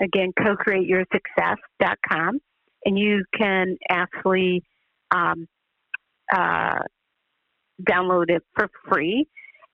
Again, 0.00 0.32
co-createyoursuccess.com. 0.38 2.38
And 2.84 2.96
you 2.98 3.24
can 3.36 3.76
actually 3.88 4.62
um, 5.10 5.48
uh, 6.34 6.78
download 7.82 8.30
it 8.30 8.42
for 8.54 8.68
free. 8.90 9.26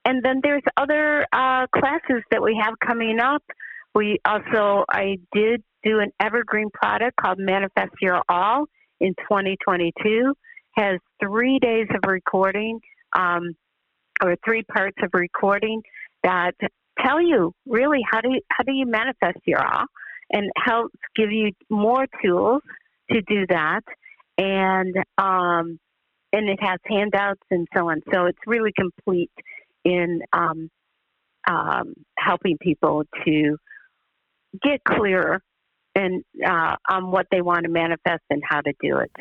And 0.05 0.23
then 0.23 0.41
there's 0.43 0.63
other 0.77 1.27
uh, 1.33 1.67
classes 1.75 2.23
that 2.31 2.43
we 2.43 2.61
have 2.63 2.75
coming 2.87 3.19
up. 3.21 3.43
We 3.95 4.19
also, 4.25 4.85
I 4.91 5.17
did 5.33 5.63
do 5.83 6.01
an 6.01 6.11
evergreen 6.21 6.69
product 6.73 7.17
called 7.17 7.39
Manifest 7.39 7.93
Your 8.01 8.23
All 8.29 8.67
in 9.01 9.15
2022. 9.21 10.35
Has 10.77 10.99
three 11.23 11.59
days 11.59 11.87
of 11.95 12.11
recording, 12.11 12.81
um, 13.17 13.55
or 14.23 14.37
three 14.45 14.63
parts 14.65 14.97
of 15.03 15.11
recording 15.15 15.83
that 16.23 16.55
tell 17.01 17.23
you 17.23 17.53
really 17.67 18.01
how 18.11 18.21
do 18.21 18.31
you, 18.31 18.41
how 18.51 18.65
do 18.65 18.73
you 18.73 18.87
manifest 18.87 19.39
your 19.47 19.65
all, 19.65 19.85
and 20.31 20.51
helps 20.57 20.97
give 21.15 21.31
you 21.31 21.53
more 21.71 22.07
tools 22.23 22.63
to 23.11 23.21
do 23.23 23.47
that 23.49 23.83
and 24.39 24.95
um, 25.19 25.79
and 26.35 26.49
it 26.49 26.59
has 26.61 26.81
handouts 26.85 27.43
and 27.51 27.69
so 27.75 27.89
on. 27.91 28.03
So 28.13 28.27
it's 28.27 28.39
really 28.45 28.73
complete 28.77 29.31
in 29.85 30.21
um, 30.33 30.69
um, 31.49 31.95
helping 32.19 32.59
people 32.59 33.05
to 33.25 33.57
get 34.63 34.83
clearer 34.83 35.41
and 35.95 36.25
uh, 36.45 36.75
on 36.91 37.13
what 37.13 37.27
they 37.31 37.41
want 37.41 37.65
to 37.65 37.71
manifest 37.71 38.23
and 38.31 38.43
how 38.49 38.61
to 38.61 38.73
do 38.83 38.99
it. 38.99 39.13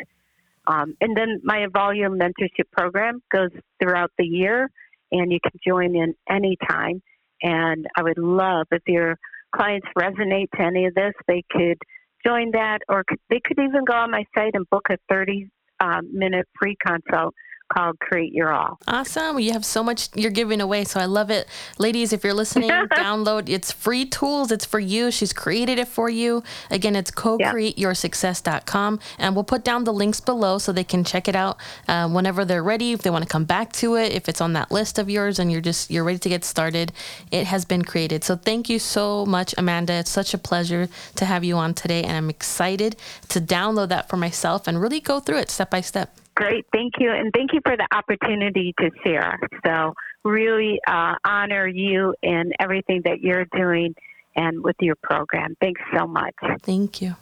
Um, 0.66 0.96
and 1.02 1.16
then 1.16 1.40
my 1.44 1.60
Evolve 1.60 1.96
Your 1.96 2.10
All 2.10 2.18
mentorship 2.18 2.72
program 2.72 3.22
goes 3.32 3.52
throughout 3.80 4.12
the 4.18 4.26
year 4.26 4.72
and 5.12 5.32
you 5.32 5.40
can 5.40 5.60
join 5.66 5.96
in 5.96 6.16
anytime. 6.28 7.04
And 7.44 7.86
I 7.96 8.02
would 8.02 8.18
love 8.18 8.68
if 8.72 8.82
your 8.88 9.18
clients 9.56 9.88
resonate 9.96 10.50
to 10.56 10.62
any 10.64 10.86
of 10.88 10.96
this, 10.96 11.14
they 11.28 11.44
could 11.52 11.78
join 12.26 12.52
that, 12.52 12.80
or 12.90 13.04
they 13.30 13.42
could 13.46 13.60
even 13.60 13.84
go 13.86 13.94
on 13.94 14.10
my 14.10 14.26
site 14.34 14.56
and 14.56 14.68
book 14.72 14.88
a 14.90 14.98
30 15.10 15.52
um, 15.84 16.10
minute 16.12 16.48
free 16.60 16.76
consult 16.86 17.34
called 17.72 18.00
Create 18.00 18.34
Your 18.34 18.52
Awe. 18.54 18.76
Awesome. 18.88 19.40
You 19.40 19.52
have 19.54 19.66
so 19.66 19.84
much 19.84 20.10
you're 20.16 20.32
giving 20.32 20.62
away. 20.62 20.84
So 20.84 21.00
I 21.00 21.06
love 21.06 21.30
it. 21.30 21.48
Ladies, 21.78 22.14
if 22.14 22.24
you're 22.24 22.34
listening, 22.34 22.70
download. 22.94 23.50
It's 23.50 23.72
free 23.72 24.06
tools. 24.06 24.52
It's 24.52 24.66
for 24.66 24.80
you. 24.80 25.12
She's 25.12 25.34
created 25.34 25.80
it 25.80 25.88
for 25.88 26.10
you. 26.10 26.44
Again, 26.70 26.96
it's 26.96 27.12
co-createyoursuccess.com. 27.12 29.00
And 29.18 29.36
we'll 29.36 29.44
put 29.44 29.64
down 29.64 29.84
the 29.84 29.94
links 29.94 30.20
below 30.20 30.58
so 30.58 30.72
they 30.72 30.84
can 30.84 31.04
check 31.04 31.28
it 31.28 31.36
out 31.36 31.58
uh, 31.88 32.08
whenever 32.10 32.46
they're 32.46 32.64
ready. 32.64 32.92
If 32.92 33.02
they 33.02 33.10
want 33.10 33.24
to 33.24 33.30
come 33.30 33.46
back 33.46 33.74
to 33.74 33.96
it, 33.96 34.14
if 34.14 34.30
it's 34.30 34.42
on 34.42 34.54
that 34.54 34.72
list 34.72 35.00
of 35.00 35.10
yours 35.10 35.40
and 35.40 35.52
you're 35.52 35.62
just, 35.62 35.90
you're 35.90 36.04
ready 36.04 36.20
to 36.20 36.30
get 36.30 36.46
started, 36.46 36.92
it 37.32 37.46
has 37.48 37.66
been 37.66 37.84
created. 37.84 38.24
So 38.24 38.36
thank 38.36 38.70
you 38.70 38.80
so 38.80 39.26
much, 39.26 39.56
Amanda. 39.58 39.94
It's 39.94 40.12
such 40.12 40.34
a 40.34 40.38
pleasure 40.38 40.88
to 41.16 41.26
have 41.26 41.44
you 41.44 41.56
on 41.56 41.74
today. 41.74 42.04
And 42.04 42.14
I'm 42.14 42.30
excited 42.30 42.96
to 43.30 43.42
download 43.42 43.90
that 43.90 44.10
for 44.10 44.18
myself 44.18 44.68
and 44.68 44.82
really 44.82 45.00
go 45.00 45.20
through 45.20 45.38
it 45.38 45.50
step 45.50 45.70
by 45.70 45.82
step. 45.82 46.16
Great, 46.36 46.66
thank 46.74 46.94
you, 47.00 47.12
and 47.12 47.32
thank 47.34 47.54
you 47.54 47.62
for 47.66 47.78
the 47.78 47.88
opportunity 47.96 48.74
to 48.80 48.90
share. 49.04 49.40
So, 49.66 49.94
really 50.24 50.80
uh, 50.88 51.16
honor 51.26 51.68
you 51.68 52.16
and 52.24 52.54
everything 52.60 53.02
that 53.06 53.22
you're 53.22 53.46
doing 53.56 53.94
and 54.36 54.64
with 54.64 54.76
your 54.80 54.96
program. 55.04 55.56
Thanks 55.62 55.80
so 55.96 56.08
much. 56.08 56.34
Thank 56.62 57.00
you. 57.02 57.16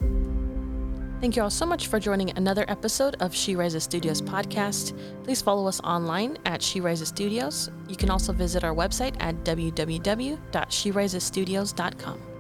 Thank 1.20 1.36
you 1.36 1.44
all 1.44 1.50
so 1.52 1.66
much 1.68 1.88
for 1.88 2.00
joining 2.00 2.32
another 2.32 2.66
episode 2.68 3.16
of 3.20 3.36
She 3.36 3.56
Rises 3.56 3.84
Studios 3.84 4.24
podcast. 4.24 4.98
Please 5.24 5.40
follow 5.40 5.68
us 5.68 5.80
online 5.82 6.40
at 6.46 6.64
She 6.64 6.82
Rises 6.82 7.10
Studios. 7.10 7.70
You 7.88 7.96
can 7.96 8.10
also 8.10 8.34
visit 8.34 8.64
our 8.64 8.74
website 8.74 9.16
at 9.20 9.36
www.sherisesstudios.com. 9.44 12.31